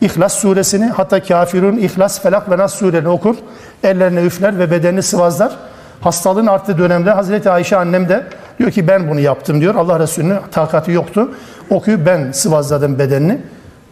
[0.00, 3.36] İhlas suresini hatta kafirun İhlas, Felak ve Nas surelerini okur.
[3.84, 5.56] Ellerine üfler ve bedenini sıvazlar.
[6.00, 8.24] Hastalığın arttığı dönemde Hazreti Ayşe annem de
[8.58, 9.74] diyor ki ben bunu yaptım diyor.
[9.74, 11.30] Allah Resulü'nün takati yoktu.
[11.70, 13.40] Okuyup ben sıvazladım bedenini.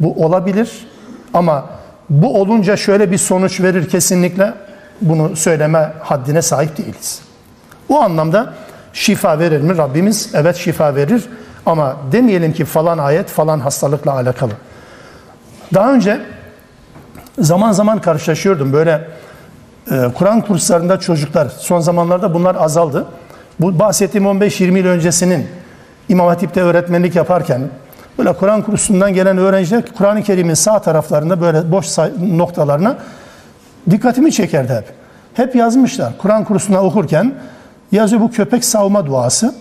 [0.00, 0.86] Bu olabilir
[1.34, 1.64] ama
[2.10, 4.54] bu olunca şöyle bir sonuç verir kesinlikle
[5.00, 7.20] bunu söyleme haddine sahip değiliz.
[7.88, 8.54] O anlamda
[8.92, 10.30] şifa verir mi Rabbimiz?
[10.34, 11.24] Evet şifa verir
[11.66, 14.52] ama demeyelim ki falan ayet falan hastalıkla alakalı.
[15.74, 16.20] Daha önce
[17.38, 19.08] zaman zaman karşılaşıyordum böyle
[19.90, 23.06] e, Kur'an kurslarında çocuklar son zamanlarda bunlar azaldı.
[23.60, 25.46] Bu bahsettiğim 15-20 yıl öncesinin
[26.08, 27.60] İmam Hatip'te öğretmenlik yaparken
[28.20, 31.86] böyle Kur'an kursundan gelen öğrenciler Kur'an-ı Kerim'in sağ taraflarında böyle boş
[32.20, 32.96] noktalarına
[33.90, 34.84] dikkatimi çekerdi hep.
[35.34, 36.12] Hep yazmışlar.
[36.18, 37.34] Kur'an kursuna okurken
[37.92, 39.54] yazıyor bu köpek savma duası.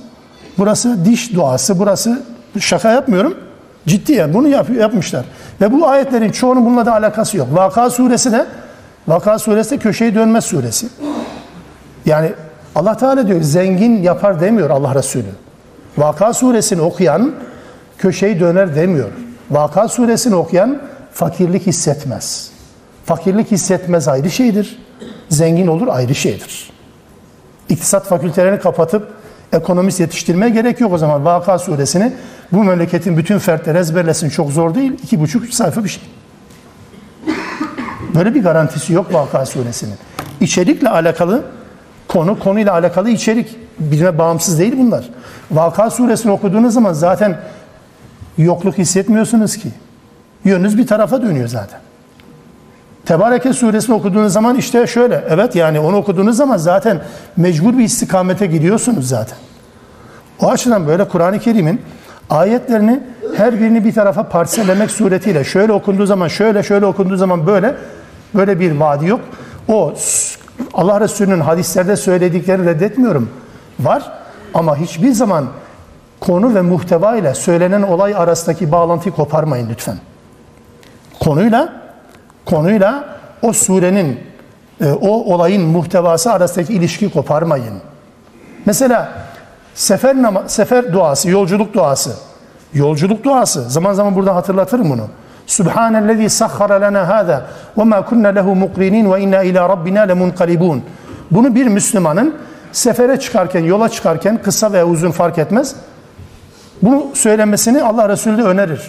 [0.58, 1.80] Burası diş duası.
[1.80, 2.22] Burası
[2.60, 3.38] şaka yapmıyorum.
[3.88, 5.26] Ciddiyen bunu yap, yapmışlar.
[5.62, 7.48] Ve bu ayetlerin çoğunun bununla da alakası yok.
[7.52, 8.46] Vaka suresi de
[9.08, 10.88] Vaka suresi de köşeyi dönmez suresi.
[12.06, 12.32] Yani
[12.76, 15.32] Allah Teala diyor zengin yapar demiyor Allah Resulü.
[15.98, 17.32] Vaka suresini okuyan
[18.00, 19.10] köşeyi döner demiyor.
[19.52, 20.82] Vaka suresini okuyan
[21.14, 22.52] fakirlik hissetmez.
[23.06, 24.80] Fakirlik hissetmez ayrı şeydir.
[25.30, 26.72] Zengin olur ayrı şeydir.
[27.70, 29.08] İktisat fakültelerini kapatıp
[29.54, 31.26] ekonomist yetiştirmeye gerek yok o zaman.
[31.26, 32.14] Vaka suresini
[32.52, 34.92] bu memleketin bütün fertleri ezberlesin çok zor değil.
[35.04, 36.04] iki buçuk üç sayfa bir şey.
[38.16, 39.96] Böyle bir garantisi yok Vaka suresinin.
[40.42, 41.44] İçerikle alakalı
[42.08, 43.56] konu, konuyla alakalı içerik.
[43.80, 45.10] Birine bağımsız değil bunlar.
[45.52, 47.38] Vaka suresini okuduğunuz zaman zaten
[48.44, 49.70] yokluk hissetmiyorsunuz ki.
[50.44, 51.80] Yönünüz bir tarafa dönüyor zaten.
[53.06, 55.24] Tebareke suresini okuduğunuz zaman işte şöyle.
[55.30, 57.02] Evet yani onu okuduğunuz zaman zaten
[57.38, 59.38] mecbur bir istikamete gidiyorsunuz zaten.
[60.42, 61.82] O açıdan böyle Kur'an-ı Kerim'in
[62.30, 63.04] ayetlerini
[63.38, 67.76] her birini bir tarafa parsellemek suretiyle şöyle okunduğu zaman şöyle şöyle okunduğu zaman böyle
[68.36, 69.22] böyle bir vaadi yok.
[69.68, 69.94] O
[70.74, 73.30] Allah Resulü'nün hadislerde söylediklerini reddetmiyorum.
[73.80, 74.12] Var
[74.54, 75.46] ama hiçbir zaman
[76.20, 79.98] konu ve muhteva ile söylenen olay arasındaki bağlantıyı koparmayın lütfen.
[81.20, 81.74] Konuyla
[82.46, 83.04] konuyla
[83.42, 84.20] o surenin
[84.82, 87.74] e, o olayın muhtevası arasındaki ilişki koparmayın.
[88.66, 89.10] Mesela
[89.76, 92.16] sefer nama, sefer duası, yolculuk duası.
[92.74, 93.70] Yolculuk duası.
[93.70, 95.08] Zaman zaman burada hatırlatırım bunu.
[95.48, 97.46] Subhanellezi sahhara lana hada
[97.78, 100.84] ve ma kunna lehu muqrinin ve inna ila rabbina lemunqalibun.
[101.32, 102.36] Bunu bir Müslümanın
[102.72, 105.76] sefere çıkarken, yola çıkarken kısa veya uzun fark etmez.
[106.82, 108.82] Bunu söylemesini Allah Resulü de önerir.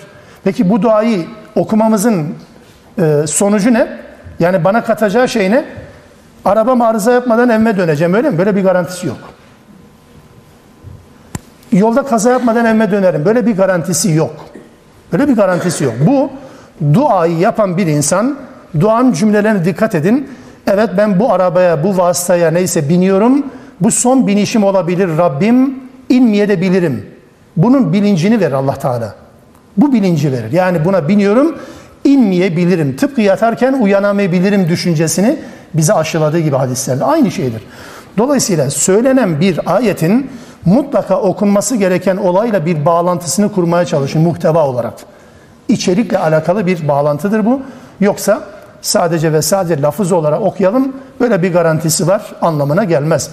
[0.45, 1.27] Peki bu duayı
[1.57, 2.35] okumamızın
[2.99, 3.89] e, sonucu ne?
[4.39, 5.65] Yani bana katacağı şey ne?
[6.45, 8.39] Arabam arıza yapmadan evime döneceğim öyle mi?
[8.39, 9.19] Böyle bir garantisi yok.
[11.73, 13.25] Yolda kaza yapmadan evime dönerim.
[13.25, 14.35] Böyle bir garantisi yok.
[15.13, 15.95] Böyle bir garantisi yok.
[16.07, 16.31] Bu
[16.95, 18.39] duayı yapan bir insan
[18.81, 20.29] duanın cümlelerine dikkat edin.
[20.67, 23.47] Evet ben bu arabaya, bu vasıtaya neyse biniyorum.
[23.81, 25.75] Bu son binişim olabilir Rabbim.
[26.09, 27.10] inmeye de bilirim.
[27.57, 29.15] Bunun bilincini verir Allah Teala.
[29.77, 30.53] Bu bilinci verir.
[30.53, 31.59] Yani buna biniyorum,
[32.05, 32.97] inmeyebilirim.
[32.97, 35.39] Tıpkı yatarken uyanamayabilirim düşüncesini
[35.75, 37.05] bize aşıladığı gibi hadislerde.
[37.05, 37.63] Aynı şeydir.
[38.19, 40.31] Dolayısıyla söylenen bir ayetin
[40.65, 44.95] mutlaka okunması gereken olayla bir bağlantısını kurmaya çalışın muhteva olarak.
[45.69, 47.61] İçerikle alakalı bir bağlantıdır bu.
[48.01, 48.43] Yoksa
[48.83, 53.31] sadece ve sadece lafız olarak okuyalım böyle bir garantisi var anlamına gelmez.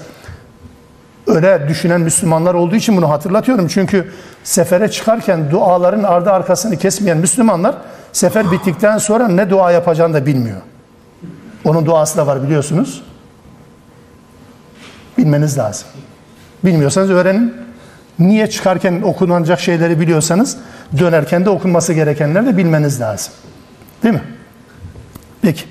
[1.28, 3.68] Öyle düşünen Müslümanlar olduğu için bunu hatırlatıyorum.
[3.68, 4.12] Çünkü
[4.44, 7.76] sefere çıkarken duaların ardı arkasını kesmeyen Müslümanlar
[8.14, 10.62] sefer bittikten sonra ne dua yapacağını da bilmiyor.
[11.66, 13.04] Onun duası da var biliyorsunuz.
[15.18, 15.88] Bilmeniz lazım.
[16.66, 17.54] Bilmiyorsanız öğrenin.
[18.20, 20.58] Niye çıkarken okunacak şeyleri biliyorsanız
[21.00, 23.34] dönerken de okunması gerekenleri de bilmeniz lazım.
[24.04, 24.24] Değil mi?
[25.42, 25.64] Peki.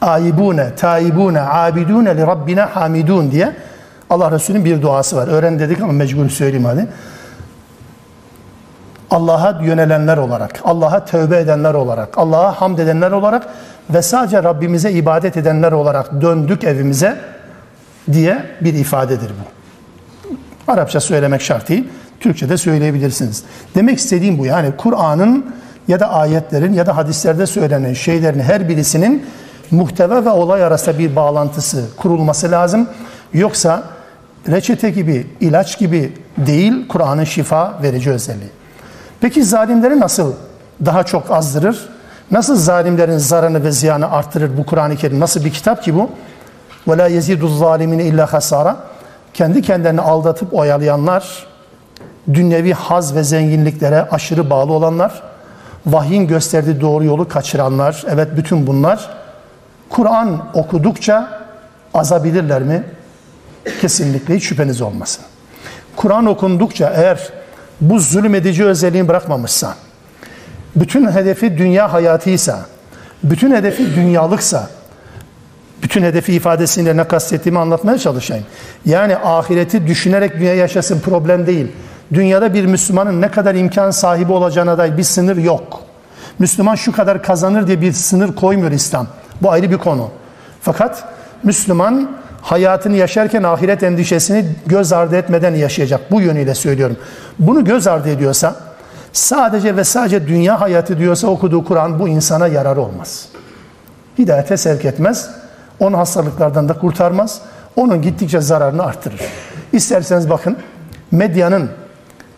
[0.00, 3.52] Aibune, taibune, abidune li rabbina hamidun diye
[4.10, 5.28] Allah Resulü'nün bir duası var.
[5.28, 6.86] Öğren dedik ama mecbur söyleyeyim hadi.
[9.10, 13.48] Allah'a yönelenler olarak, Allah'a tövbe edenler olarak, Allah'a hamd edenler olarak
[13.90, 17.18] ve sadece Rabbimize ibadet edenler olarak döndük evimize
[18.12, 19.50] diye bir ifadedir bu.
[20.72, 21.88] Arapça söylemek şart değil.
[22.20, 23.44] Türkçe'de söyleyebilirsiniz.
[23.74, 25.54] Demek istediğim bu yani Kur'an'ın
[25.88, 29.26] ya da ayetlerin ya da hadislerde söylenen şeylerin her birisinin
[29.70, 32.88] muhteva ve olay arasında bir bağlantısı kurulması lazım.
[33.32, 33.82] Yoksa
[34.49, 38.49] reçete gibi, ilaç gibi değil Kur'an'ın şifa verici özelliği.
[39.21, 40.33] Peki zalimleri nasıl
[40.85, 41.89] daha çok azdırır?
[42.31, 45.19] Nasıl zalimlerin zararını ve ziyanı arttırır bu Kur'an-ı Kerim?
[45.19, 46.09] Nasıl bir kitap ki bu?
[46.87, 48.77] وَلَا يَزِيدُ الظَّالِمِينَ illa hasara
[49.33, 51.45] kendi kendilerini aldatıp oyalayanlar
[52.33, 55.23] dünyevi haz ve zenginliklere aşırı bağlı olanlar,
[55.85, 59.09] vahyin gösterdiği doğru yolu kaçıranlar, evet bütün bunlar
[59.89, 61.27] Kur'an okudukça
[61.93, 62.83] azabilirler mi?
[63.80, 65.24] Kesinlikle hiç şüpheniz olmasın.
[65.96, 67.32] Kur'an okundukça eğer
[67.80, 69.74] bu zulmedici özelliğini bırakmamışsa,
[70.76, 72.66] bütün hedefi dünya hayatıysa,
[73.22, 74.68] bütün hedefi dünyalıksa,
[75.82, 78.44] bütün hedefi ifadesiyle ne kastettiğimi anlatmaya çalışayım.
[78.86, 81.66] Yani ahireti düşünerek dünya yaşasın problem değil.
[82.14, 85.80] Dünyada bir Müslümanın ne kadar imkan sahibi olacağına dair bir sınır yok.
[86.38, 89.06] Müslüman şu kadar kazanır diye bir sınır koymuyor İslam.
[89.42, 90.10] Bu ayrı bir konu.
[90.62, 91.04] Fakat
[91.42, 92.10] Müslüman
[92.42, 96.10] hayatını yaşarken ahiret endişesini göz ardı etmeden yaşayacak.
[96.10, 96.96] Bu yönüyle söylüyorum.
[97.38, 98.56] Bunu göz ardı ediyorsa
[99.12, 103.28] sadece ve sadece dünya hayatı diyorsa okuduğu Kur'an bu insana yarar olmaz.
[104.18, 105.30] Hidayete sevk etmez.
[105.80, 107.40] Onu hastalıklardan da kurtarmaz.
[107.76, 109.20] Onun gittikçe zararını arttırır.
[109.72, 110.56] İsterseniz bakın
[111.10, 111.70] medyanın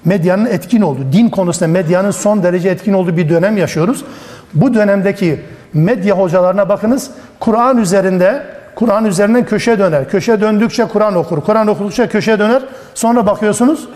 [0.04, 4.04] medyanın etkin olduğu, din konusunda medyanın son derece etkin olduğu bir dönem yaşıyoruz.
[4.54, 5.40] Bu dönemdeki
[5.72, 7.10] medya hocalarına bakınız.
[7.40, 8.42] Kur'an üzerinde
[8.74, 10.08] Kur'an üzerinden köşe döner.
[10.10, 11.40] Köşe döndükçe Kur'an okur.
[11.40, 12.62] Kur'an okudukça köşe döner.
[12.94, 13.88] Sonra bakıyorsunuz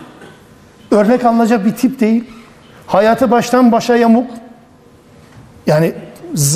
[0.91, 2.23] örnek alınacak bir tip değil.
[2.87, 4.31] Hayatı baştan başa yamuk.
[5.67, 5.93] Yani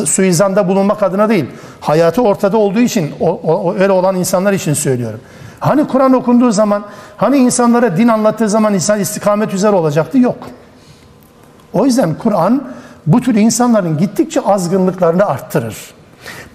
[0.05, 1.45] suizanda bulunmak adına değil.
[1.81, 5.19] Hayatı ortada olduğu için o, o, öyle olan insanlar için söylüyorum.
[5.59, 6.83] Hani Kur'an okunduğu zaman,
[7.17, 10.17] hani insanlara din anlattığı zaman insan istikamet üzere olacaktı?
[10.17, 10.37] Yok.
[11.73, 12.63] O yüzden Kur'an
[13.07, 15.75] bu tür insanların gittikçe azgınlıklarını arttırır.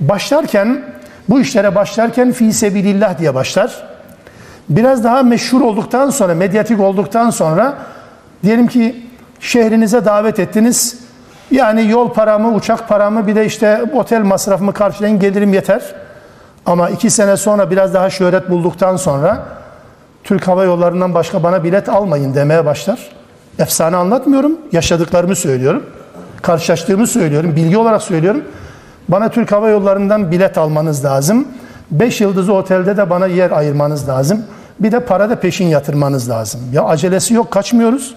[0.00, 0.82] Başlarken,
[1.28, 3.82] bu işlere başlarken fi sebilillah diye başlar.
[4.68, 7.74] Biraz daha meşhur olduktan sonra, medyatik olduktan sonra
[8.42, 9.06] diyelim ki
[9.40, 10.98] şehrinize davet ettiniz.
[11.50, 15.82] Yani yol paramı, uçak paramı bir de işte otel masrafımı karşılayın gelirim yeter.
[16.66, 19.44] Ama iki sene sonra biraz daha şöhret bulduktan sonra
[20.24, 22.98] Türk Hava Yolları'ndan başka bana bilet almayın demeye başlar.
[23.58, 25.82] Efsane anlatmıyorum, yaşadıklarımı söylüyorum.
[26.42, 28.44] Karşılaştığımı söylüyorum, bilgi olarak söylüyorum.
[29.08, 31.48] Bana Türk Hava Yolları'ndan bilet almanız lazım.
[31.90, 34.42] Beş yıldızlı otelde de bana yer ayırmanız lazım.
[34.80, 36.60] Bir de para da peşin yatırmanız lazım.
[36.72, 38.14] Ya acelesi yok, kaçmıyoruz.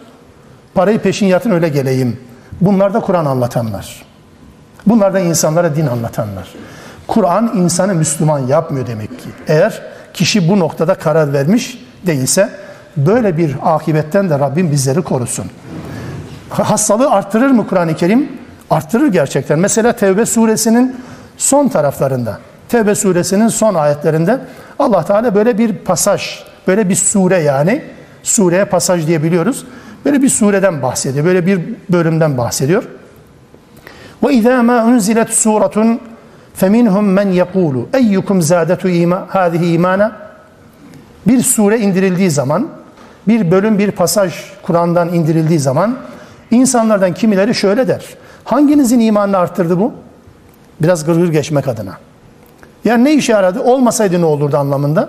[0.73, 2.17] Parayı peşin yatın öyle geleyim.
[2.61, 4.05] Bunlar da Kur'an anlatanlar.
[4.87, 6.53] Bunlar da insanlara din anlatanlar.
[7.07, 9.29] Kur'an insanı Müslüman yapmıyor demek ki.
[9.47, 9.81] Eğer
[10.13, 12.49] kişi bu noktada karar vermiş değilse
[12.97, 15.45] böyle bir akibetten de Rabbim bizleri korusun.
[16.49, 18.38] Hastalığı arttırır mı Kur'an-ı Kerim?
[18.69, 19.59] arttırır gerçekten.
[19.59, 20.95] Mesela Tevbe suresinin
[21.37, 22.39] son taraflarında,
[22.69, 24.39] Tevbe suresinin son ayetlerinde
[24.79, 27.83] Allah Teala böyle bir pasaj, böyle bir sure yani,
[28.23, 29.65] sureye pasaj diye biliyoruz.
[30.05, 31.59] Böyle bir sureden bahsediyor, böyle bir
[31.89, 32.83] bölümden bahsediyor.
[34.23, 36.01] Ve izâ mâ unzilet suretun
[36.53, 40.11] feminhum men yekulu eyyukum zâdetu ima, hâzihi imana
[41.27, 42.67] bir sure indirildiği zaman,
[43.27, 45.97] bir bölüm, bir pasaj Kur'an'dan indirildiği zaman
[46.51, 48.05] insanlardan kimileri şöyle der.
[48.48, 49.92] Hanginizin imanını arttırdı bu?
[50.82, 51.98] Biraz gırgır geçmek adına.
[52.84, 53.60] Yani ne işe yaradı?
[53.60, 55.08] Olmasaydı ne olurdu anlamında.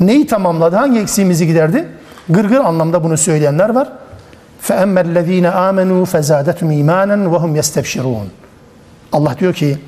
[0.00, 0.76] Neyi tamamladı?
[0.76, 1.88] Hangi eksiğimizi giderdi?
[2.28, 3.88] Gırgır anlamda bunu söyleyenler var.
[4.68, 8.26] فَاَمَّا الَّذ۪ينَ آمَنُوا فَزَادَتُمْ اِيمَانًا وَهُمْ يَسْتَبْشِرُونَ
[9.12, 9.78] Allah diyor ki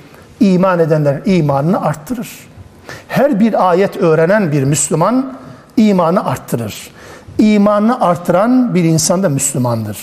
[0.41, 2.29] iman edenler imanını arttırır.
[3.09, 5.33] Her bir ayet öğrenen bir Müslüman
[5.77, 6.91] imanı arttırır.
[7.40, 9.98] İmanını arttıran bir insan da Müslümandır.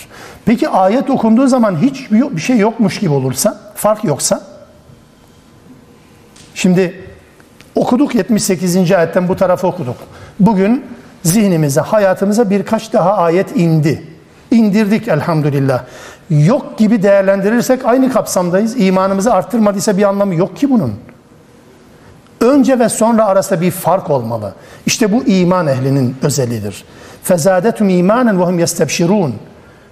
[0.44, 4.40] Peki ayet okunduğu zaman hiç bir şey yokmuş gibi olursa, fark yoksa?
[6.54, 7.04] Şimdi
[7.74, 8.92] okuduk 78.
[8.92, 9.96] ayetten bu tarafa okuduk.
[10.40, 10.84] Bugün
[11.22, 14.02] zihnimize, hayatımıza birkaç daha ayet indi.
[14.50, 15.84] İndirdik elhamdülillah.
[16.30, 18.80] Yok gibi değerlendirirsek aynı kapsamdayız.
[18.80, 20.94] İmanımızı arttırmadıysa bir anlamı yok ki bunun.
[22.40, 24.54] Önce ve sonra arasında bir fark olmalı.
[24.86, 26.84] İşte bu iman ehlinin özelliğidir.
[27.26, 29.34] Fezadetum imanen ve hum yestebşirun.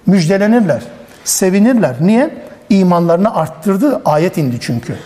[0.06, 0.82] Müjdelenirler,
[1.24, 1.96] sevinirler.
[2.00, 2.44] Niye?
[2.70, 4.02] İmanlarını arttırdı.
[4.04, 4.96] Ayet indi çünkü.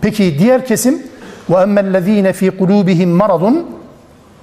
[0.00, 1.02] Peki diğer kesim
[1.50, 3.66] ve emmellezine fi kulubihim maradun.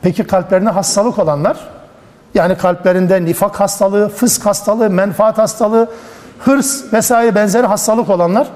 [0.01, 1.57] Peki kalplerine hastalık olanlar
[2.33, 5.89] yani kalplerinde nifak hastalığı, fısk hastalığı, menfaat hastalığı,
[6.39, 8.47] hırs vesaire benzeri hastalık olanlar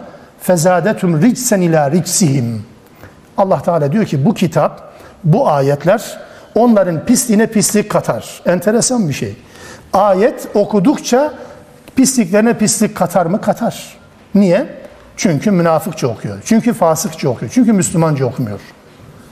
[0.41, 2.65] fezadetum ricsen ila ricsihim.
[3.37, 4.93] Allah Teala diyor ki bu kitap,
[5.23, 6.19] bu ayetler
[6.54, 8.42] onların pisliğine pislik katar.
[8.46, 9.36] Enteresan bir şey.
[9.92, 11.34] Ayet okudukça
[11.96, 13.40] pisliklerine pislik katar mı?
[13.40, 13.96] Katar.
[14.34, 14.66] Niye?
[15.16, 16.42] Çünkü münafıkça okuyor.
[16.44, 17.52] Çünkü fasıkça okuyor.
[17.54, 18.60] Çünkü Müslümanca okumuyor.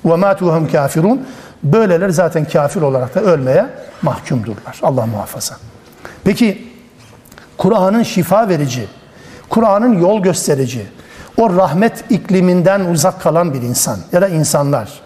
[0.04, 1.26] وَمَا تُوهُمْ kafirun.
[1.62, 3.66] Böyleler zaten kafir olarak da ölmeye
[4.02, 4.80] mahkumdurlar.
[4.82, 5.56] Allah muhafaza.
[6.24, 6.68] Peki
[7.58, 8.86] Kur'an'ın şifa verici,
[9.48, 10.86] Kur'an'ın yol gösterici,
[11.36, 15.00] o rahmet ikliminden uzak kalan bir insan ya da insanlar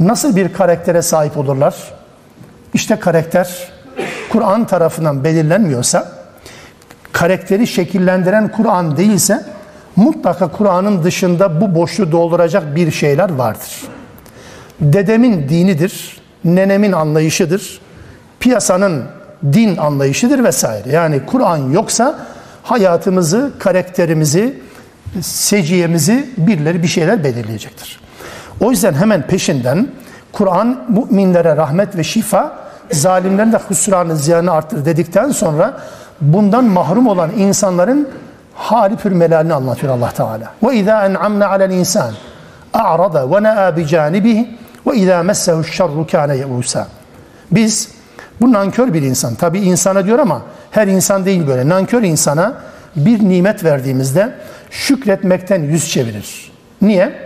[0.00, 1.74] nasıl bir karaktere sahip olurlar?
[2.74, 3.68] İşte karakter
[4.30, 6.12] Kur'an tarafından belirlenmiyorsa,
[7.12, 9.44] karakteri şekillendiren Kur'an değilse
[9.96, 13.82] mutlaka Kur'an'ın dışında bu boşluğu dolduracak bir şeyler vardır.
[14.80, 17.80] Dedemin dinidir, nenemin anlayışıdır,
[18.40, 19.04] piyasanın
[19.52, 20.90] din anlayışıdır vesaire.
[20.90, 22.26] Yani Kur'an yoksa
[22.62, 24.58] hayatımızı, karakterimizi,
[25.22, 28.05] seciyemizi birileri bir şeyler belirleyecektir.
[28.60, 29.88] O yüzden hemen peşinden
[30.32, 32.52] Kur'an müminlere rahmet ve şifa,
[32.92, 35.76] zalimlerin de husranı ziyanı arttır dedikten sonra
[36.20, 38.08] bundan mahrum olan insanların
[38.54, 40.52] hali pürmelalini anlatıyor Allah Teala.
[40.62, 42.12] Ve izâ en'amna alel insan
[42.74, 46.86] a'rada ve ne'a bi canibihi ve izâ messehu şerru kâne ye'ûsâ.
[47.50, 47.88] Biz
[48.40, 49.34] bu nankör bir insan.
[49.34, 51.68] Tabi insana diyor ama her insan değil böyle.
[51.68, 52.52] Nankör insana
[52.96, 54.34] bir nimet verdiğimizde
[54.70, 56.52] şükretmekten yüz çevirir.
[56.82, 57.25] Niye?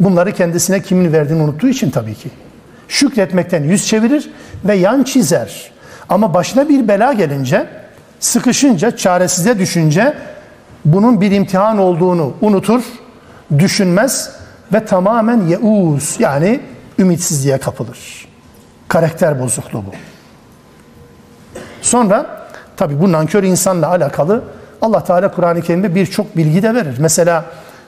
[0.00, 2.30] Bunları kendisine kimin verdiğini unuttuğu için tabii ki.
[2.88, 4.30] Şükretmekten yüz çevirir
[4.64, 5.70] ve yan çizer.
[6.08, 7.66] Ama başına bir bela gelince,
[8.20, 10.14] sıkışınca, çaresize düşünce
[10.84, 12.82] bunun bir imtihan olduğunu unutur,
[13.58, 14.30] düşünmez
[14.72, 16.60] ve tamamen yeuz yani
[16.98, 18.28] ümitsizliğe kapılır.
[18.88, 19.90] Karakter bozukluğu bu.
[21.82, 24.44] Sonra tabi bu nankör insanla alakalı
[24.82, 26.96] Allah Teala Kur'an-ı Kerim'de birçok bilgi de verir.
[26.98, 27.44] Mesela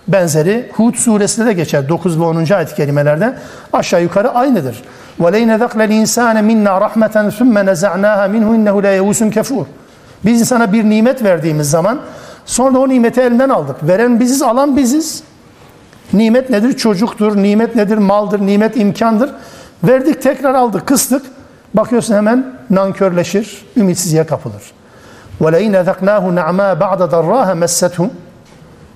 [0.08, 2.36] benzeri Hud suresinde de geçer 9 ve 10.
[2.36, 3.36] ayet-i kerimelerde
[3.74, 4.84] aşağı yukarı aynıdır.
[5.20, 9.66] وَلَيْنَ ذَقْلَ الْاِنْسَانَ مِنَّا رَحْمَةً ثُمَّ نَزَعْنَاهَا مِنْهُ اِنَّهُ لَا يَوُسٌ كَفُورٌ
[10.26, 12.00] Biz insana bir nimet verdiğimiz zaman
[12.46, 13.76] sonra o nimeti elinden aldık.
[13.84, 15.24] Veren biziz, alan biziz.
[16.14, 16.74] Nimet nedir?
[16.74, 17.38] Çocuktur.
[17.38, 17.98] Nimet nedir?
[17.98, 18.40] Maldır.
[18.40, 19.30] Nimet imkandır.
[19.84, 21.26] Verdik tekrar aldık, kıstık.
[21.74, 24.64] Bakıyorsun hemen nankörleşir, ümitsizliğe kapılır.
[25.42, 28.10] وَلَيْنَ ذَقْنَاهُ نَعْمَا بَعْدَ دَرَّاهَ مَسَّتْهُ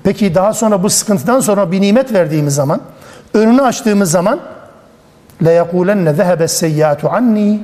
[0.04, 2.82] Peki daha sonra bu sıkıntıdan sonra bir nimet verdiğimiz zaman,
[3.34, 4.40] önünü açtığımız zaman
[5.42, 7.60] لَيَقُولَنَّ ذَهَبَ السَّيَّاتُ عَنِّي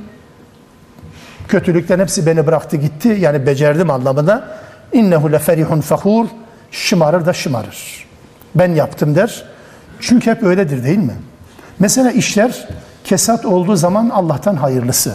[1.47, 3.17] Kötülükten hepsi beni bıraktı gitti.
[3.19, 4.47] Yani becerdim anlamında.
[4.93, 6.25] İnnehu leferihun fahur.
[6.71, 8.07] Şımarır da şımarır.
[8.55, 9.43] Ben yaptım der.
[9.99, 11.15] Çünkü hep öyledir değil mi?
[11.79, 12.67] Mesela işler
[13.03, 15.13] kesat olduğu zaman Allah'tan hayırlısı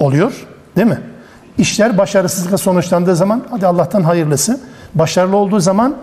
[0.00, 0.46] oluyor.
[0.76, 1.00] Değil mi?
[1.58, 4.60] İşler başarısızlıkla sonuçlandığı zaman hadi Allah'tan hayırlısı.
[4.94, 5.96] Başarılı olduğu zaman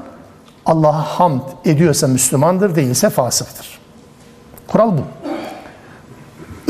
[0.67, 3.79] Allah'a hamd ediyorsa Müslümandır, değilse fasıktır.
[4.67, 5.03] Kural bu.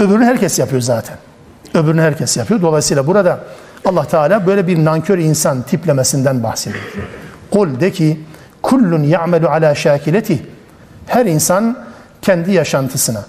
[0.02, 1.16] Öbürünü herkes yapıyor zaten.
[1.74, 2.62] Öbürünü herkes yapıyor.
[2.62, 3.40] Dolayısıyla burada
[3.84, 6.84] Allah Teala böyle bir nankör insan tiplemesinden bahsediyor.
[7.50, 8.20] Kul de ki
[8.62, 10.46] kullun ya'melu ala şakileti.
[11.06, 11.78] Her insan
[12.22, 13.24] kendi yaşantısına,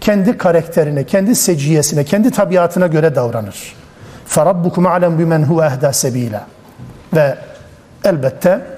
[0.00, 3.74] kendi karakterine, kendi seciyesine, kendi tabiatına göre davranır.
[4.26, 6.46] Farabbukum alem bimen huve ehda sebila.
[7.14, 7.38] Ve
[8.04, 8.77] elbette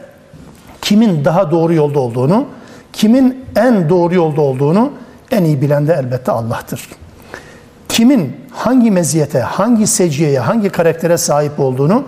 [0.89, 2.45] kimin daha doğru yolda olduğunu,
[2.93, 4.91] kimin en doğru yolda olduğunu
[5.31, 6.89] en iyi bilen de elbette Allah'tır.
[7.89, 12.03] Kimin hangi meziyete, hangi seciyeye, hangi karaktere sahip olduğunu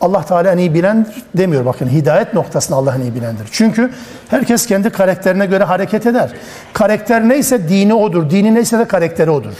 [0.00, 1.64] Allah Teala en iyi bilendir demiyor.
[1.64, 3.48] Bakın hidayet noktasında Allah en iyi bilendir.
[3.52, 3.90] Çünkü
[4.28, 6.32] herkes kendi karakterine göre hareket eder.
[6.72, 8.30] Karakter neyse dini odur.
[8.30, 9.52] Dini neyse de karakteri odur.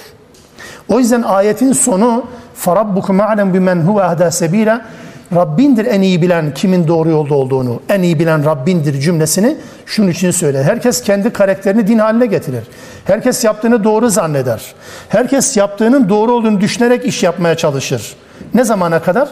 [0.88, 2.24] O yüzden ayetin sonu
[2.64, 4.80] فَرَبُّكُمْ عَلَمْ بِمَنْ هُوَ اَهْدَى سَب۪يلًا
[5.35, 10.31] Rabbindir en iyi bilen kimin doğru yolda olduğunu, en iyi bilen Rabbindir cümlesini şunun için
[10.31, 10.63] söyler.
[10.63, 12.63] Herkes kendi karakterini din haline getirir.
[13.05, 14.61] Herkes yaptığını doğru zanneder.
[15.09, 18.15] Herkes yaptığının doğru olduğunu düşünerek iş yapmaya çalışır.
[18.53, 19.29] Ne zamana kadar?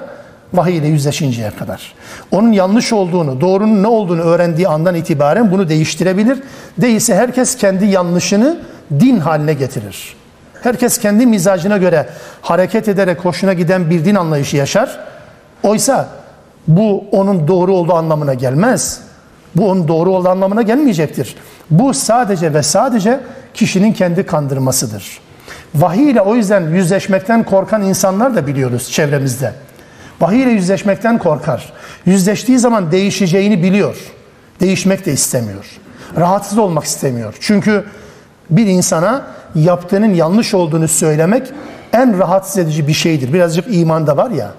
[0.54, 1.94] Vahiy ile yüzleşinceye kadar.
[2.32, 6.40] Onun yanlış olduğunu, doğrunun ne olduğunu öğrendiği andan itibaren bunu değiştirebilir.
[6.78, 8.58] Değilse herkes kendi yanlışını
[9.00, 10.16] din haline getirir.
[10.62, 12.08] Herkes kendi mizacına göre
[12.42, 15.00] hareket ederek hoşuna giden bir din anlayışı yaşar.
[15.68, 16.08] Oysa
[16.68, 19.02] bu onun doğru olduğu anlamına gelmez.
[19.56, 21.36] Bu onun doğru olduğu anlamına gelmeyecektir.
[21.72, 23.20] Bu sadece ve sadece
[23.54, 25.20] kişinin kendi kandırmasıdır.
[25.76, 29.54] Vahiy ile o yüzden yüzleşmekten korkan insanlar da biliyoruz çevremizde.
[30.22, 31.74] Vahiy ile yüzleşmekten korkar.
[32.06, 33.98] Yüzleştiği zaman değişeceğini biliyor.
[34.60, 35.66] Değişmek de istemiyor.
[36.18, 37.36] Rahatsız olmak istemiyor.
[37.40, 37.86] Çünkü
[38.50, 41.48] bir insana yaptığının yanlış olduğunu söylemek
[41.94, 43.34] en rahatsız edici bir şeydir.
[43.34, 44.52] Birazcık imanda var ya.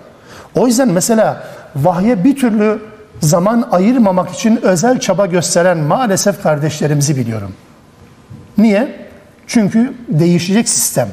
[0.59, 1.43] O yüzden mesela
[1.77, 2.79] vahye bir türlü
[3.21, 7.53] zaman ayırmamak için özel çaba gösteren maalesef kardeşlerimizi biliyorum.
[8.59, 8.97] Niye?
[9.47, 11.09] Çünkü değişecek sistem.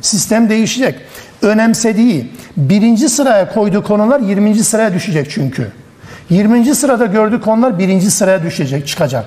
[0.00, 0.94] Sistem değişecek.
[1.42, 4.54] Önemsediği, birinci sıraya koyduğu konular 20.
[4.54, 5.72] sıraya düşecek çünkü.
[6.30, 6.74] 20.
[6.74, 9.24] sırada gördüğü konular birinci sıraya düşecek, çıkacak.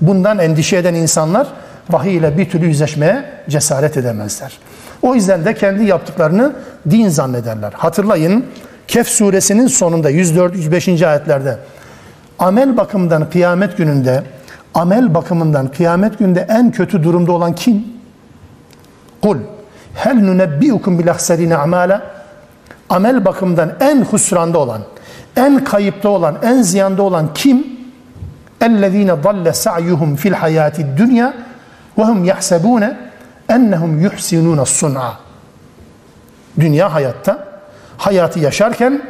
[0.00, 1.46] Bundan endişe eden insanlar
[1.90, 4.58] vahiy ile bir türlü yüzleşmeye cesaret edemezler.
[5.02, 6.52] O yüzden de kendi yaptıklarını
[6.90, 7.72] din zannederler.
[7.72, 8.44] Hatırlayın
[8.88, 11.06] Kehf suresinin sonunda 104-105.
[11.06, 11.58] ayetlerde
[12.38, 14.22] amel bakımından kıyamet gününde
[14.74, 17.84] amel bakımından kıyamet günde en kötü durumda olan kim?
[19.22, 19.38] Kul
[19.94, 22.02] hel nunebbiukum bil ahserine amala
[22.88, 24.82] amel bakımından en husranda olan
[25.36, 27.66] en kayıpta olan en ziyanda olan kim?
[28.60, 31.34] Ellezine dalle sa'yuhum fil hayati dünya
[31.98, 32.96] ve hum yahsebune
[33.48, 35.18] ennehum yuhsinuna sun'a
[36.60, 37.53] dünya hayatta
[37.96, 39.02] hayatı yaşarken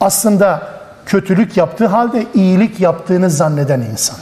[0.00, 0.62] aslında
[1.06, 4.16] kötülük yaptığı halde iyilik yaptığını zanneden insan.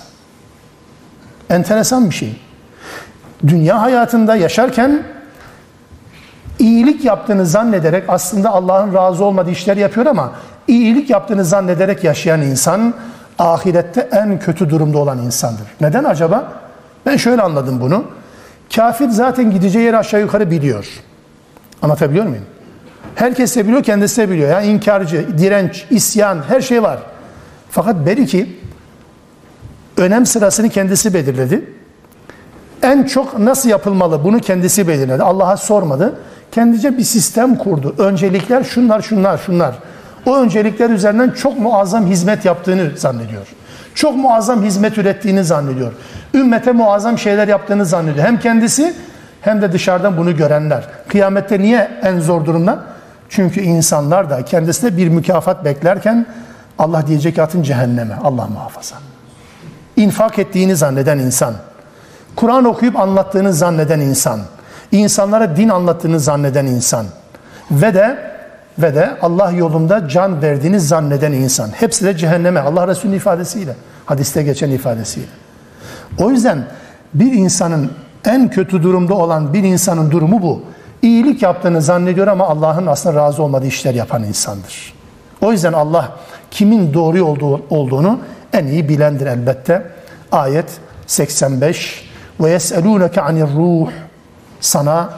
[1.50, 2.40] Enteresan bir şey.
[3.46, 5.02] Dünya hayatında yaşarken
[6.58, 10.32] iyilik yaptığını zannederek aslında Allah'ın razı olmadığı işler yapıyor ama
[10.68, 12.94] iyilik yaptığını zannederek yaşayan insan
[13.38, 15.66] ahirette en kötü durumda olan insandır.
[15.80, 16.52] Neden acaba?
[17.06, 18.04] Ben şöyle anladım bunu.
[18.76, 20.88] Kafir zaten gideceği yeri aşağı yukarı biliyor.
[21.82, 22.44] Anlatabiliyor muyum?
[23.14, 24.50] Herkes de biliyor, kendisi de biliyor.
[24.50, 26.98] Yani inkarcı, direnç, isyan, her şey var.
[27.70, 28.56] Fakat belki
[29.96, 31.64] önem sırasını kendisi belirledi.
[32.82, 35.22] En çok nasıl yapılmalı bunu kendisi belirledi.
[35.22, 36.14] Allah'a sormadı.
[36.52, 37.94] Kendice bir sistem kurdu.
[37.98, 39.74] Öncelikler şunlar, şunlar, şunlar.
[40.26, 43.46] O öncelikler üzerinden çok muazzam hizmet yaptığını zannediyor.
[43.94, 45.92] Çok muazzam hizmet ürettiğini zannediyor.
[46.34, 48.26] Ümmete muazzam şeyler yaptığını zannediyor.
[48.26, 48.94] Hem kendisi
[49.40, 50.84] hem de dışarıdan bunu görenler.
[51.08, 52.91] Kıyamette niye en zor durumda?
[53.32, 56.26] Çünkü insanlar da kendisine bir mükafat beklerken
[56.78, 58.14] Allah diyecek atın cehenneme.
[58.24, 58.96] Allah muhafaza.
[59.96, 61.54] İnfak ettiğini zanneden insan.
[62.36, 64.40] Kur'an okuyup anlattığını zanneden insan.
[64.92, 67.06] insanlara din anlattığını zanneden insan.
[67.70, 68.32] Ve de
[68.78, 71.68] ve de Allah yolunda can verdiğini zanneden insan.
[71.68, 72.60] Hepsi de cehenneme.
[72.60, 73.76] Allah Resulü'nün ifadesiyle.
[74.06, 75.26] Hadiste geçen ifadesiyle.
[76.18, 76.64] O yüzden
[77.14, 77.90] bir insanın
[78.24, 80.62] en kötü durumda olan bir insanın durumu bu.
[81.02, 84.92] İyilik yaptığını zannediyor ama Allah'ın aslında razı olmadığı işler yapan insandır.
[85.40, 86.16] O yüzden Allah
[86.50, 88.18] kimin doğru olduğu, olduğunu
[88.52, 89.86] en iyi bilendir elbette.
[90.32, 90.66] Ayet
[91.06, 93.90] 85 ve yeselûneke anir ruh
[94.60, 95.10] sana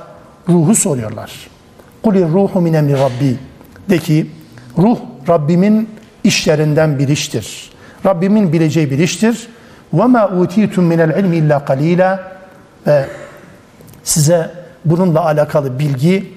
[0.48, 1.32] ruhu soruyorlar.
[2.02, 3.38] Kulir ruhu min emri rabbi.
[3.90, 4.30] De ki
[4.78, 5.90] ruh Rabbimin
[6.24, 7.70] işlerinden bir iştir.
[8.06, 9.48] Rabbimin bileceği bir iştir.
[9.92, 12.32] Ve ma utitum minel ilmi illa qalila
[12.86, 13.06] ve
[14.04, 16.32] size bununla alakalı bilgi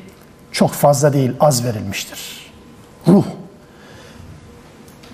[0.51, 2.51] çok fazla değil, az verilmiştir.
[3.07, 3.25] Ruh.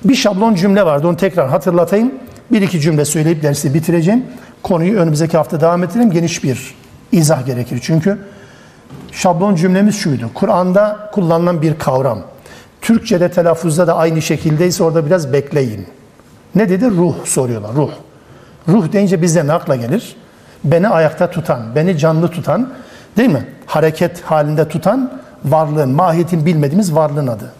[0.03, 2.13] Bir şablon cümle vardı, onu tekrar hatırlatayım.
[2.51, 4.25] Bir iki cümle söyleyip dersi bitireceğim.
[4.63, 6.11] Konuyu önümüzdeki hafta devam ettirelim.
[6.11, 6.75] Geniş bir
[7.11, 8.17] izah gerekir çünkü.
[9.11, 10.29] Şablon cümlemiz şuydu.
[10.33, 12.19] Kur'an'da kullanılan bir kavram.
[12.81, 15.87] Türkçe'de telaffuzda da aynı şekildeyse orada biraz bekleyin.
[16.55, 16.91] Ne dedi?
[16.91, 17.73] Ruh soruyorlar.
[17.75, 17.91] Ruh.
[18.67, 20.15] Ruh deyince bize ne akla gelir?
[20.63, 22.69] Beni ayakta tutan, beni canlı tutan,
[23.17, 23.47] değil mi?
[23.65, 25.11] Hareket halinde tutan
[25.45, 27.51] varlığın, mahiyetin bilmediğimiz varlığın adı.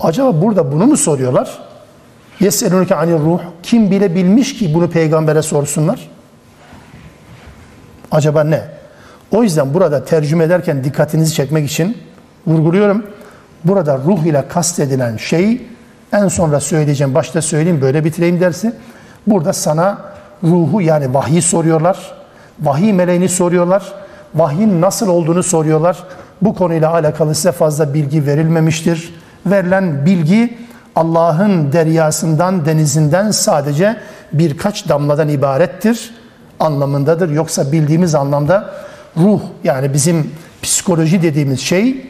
[0.00, 1.58] Acaba burada bunu mu soruyorlar?
[2.40, 3.40] Yeselunke anir ruh.
[3.62, 6.08] Kim bile bilmiş ki bunu peygambere sorsunlar?
[8.10, 8.62] Acaba ne?
[9.30, 11.98] O yüzden burada tercüme ederken dikkatinizi çekmek için
[12.46, 13.06] vurguluyorum.
[13.64, 15.62] Burada ruh ile kastedilen şey
[16.12, 18.72] en sonra söyleyeceğim, başta söyleyeyim böyle bitireyim dersi.
[19.26, 19.98] Burada sana
[20.44, 22.14] ruhu yani vahyi soruyorlar.
[22.60, 23.92] Vahiy meleğini soruyorlar.
[24.34, 26.04] Vahyin nasıl olduğunu soruyorlar.
[26.42, 29.14] Bu konuyla alakalı size fazla bilgi verilmemiştir.
[29.46, 30.58] Verilen bilgi
[30.96, 33.96] Allah'ın deryasından, denizinden sadece
[34.32, 36.14] birkaç damladan ibarettir
[36.60, 37.30] anlamındadır.
[37.30, 38.70] Yoksa bildiğimiz anlamda
[39.16, 40.30] ruh yani bizim
[40.62, 42.06] psikoloji dediğimiz şey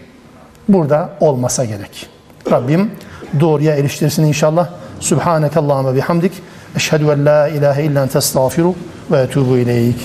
[0.69, 2.07] burada olmasa gerek.
[2.51, 2.91] Rabbim
[3.41, 4.69] doğruya eriştirsin inşallah.
[5.01, 6.33] Subhaneke Allahümme bihamdik.
[6.77, 8.75] Eşhedü en la ilahe illa ente estağfiru
[9.11, 9.97] ve etubu ileyk.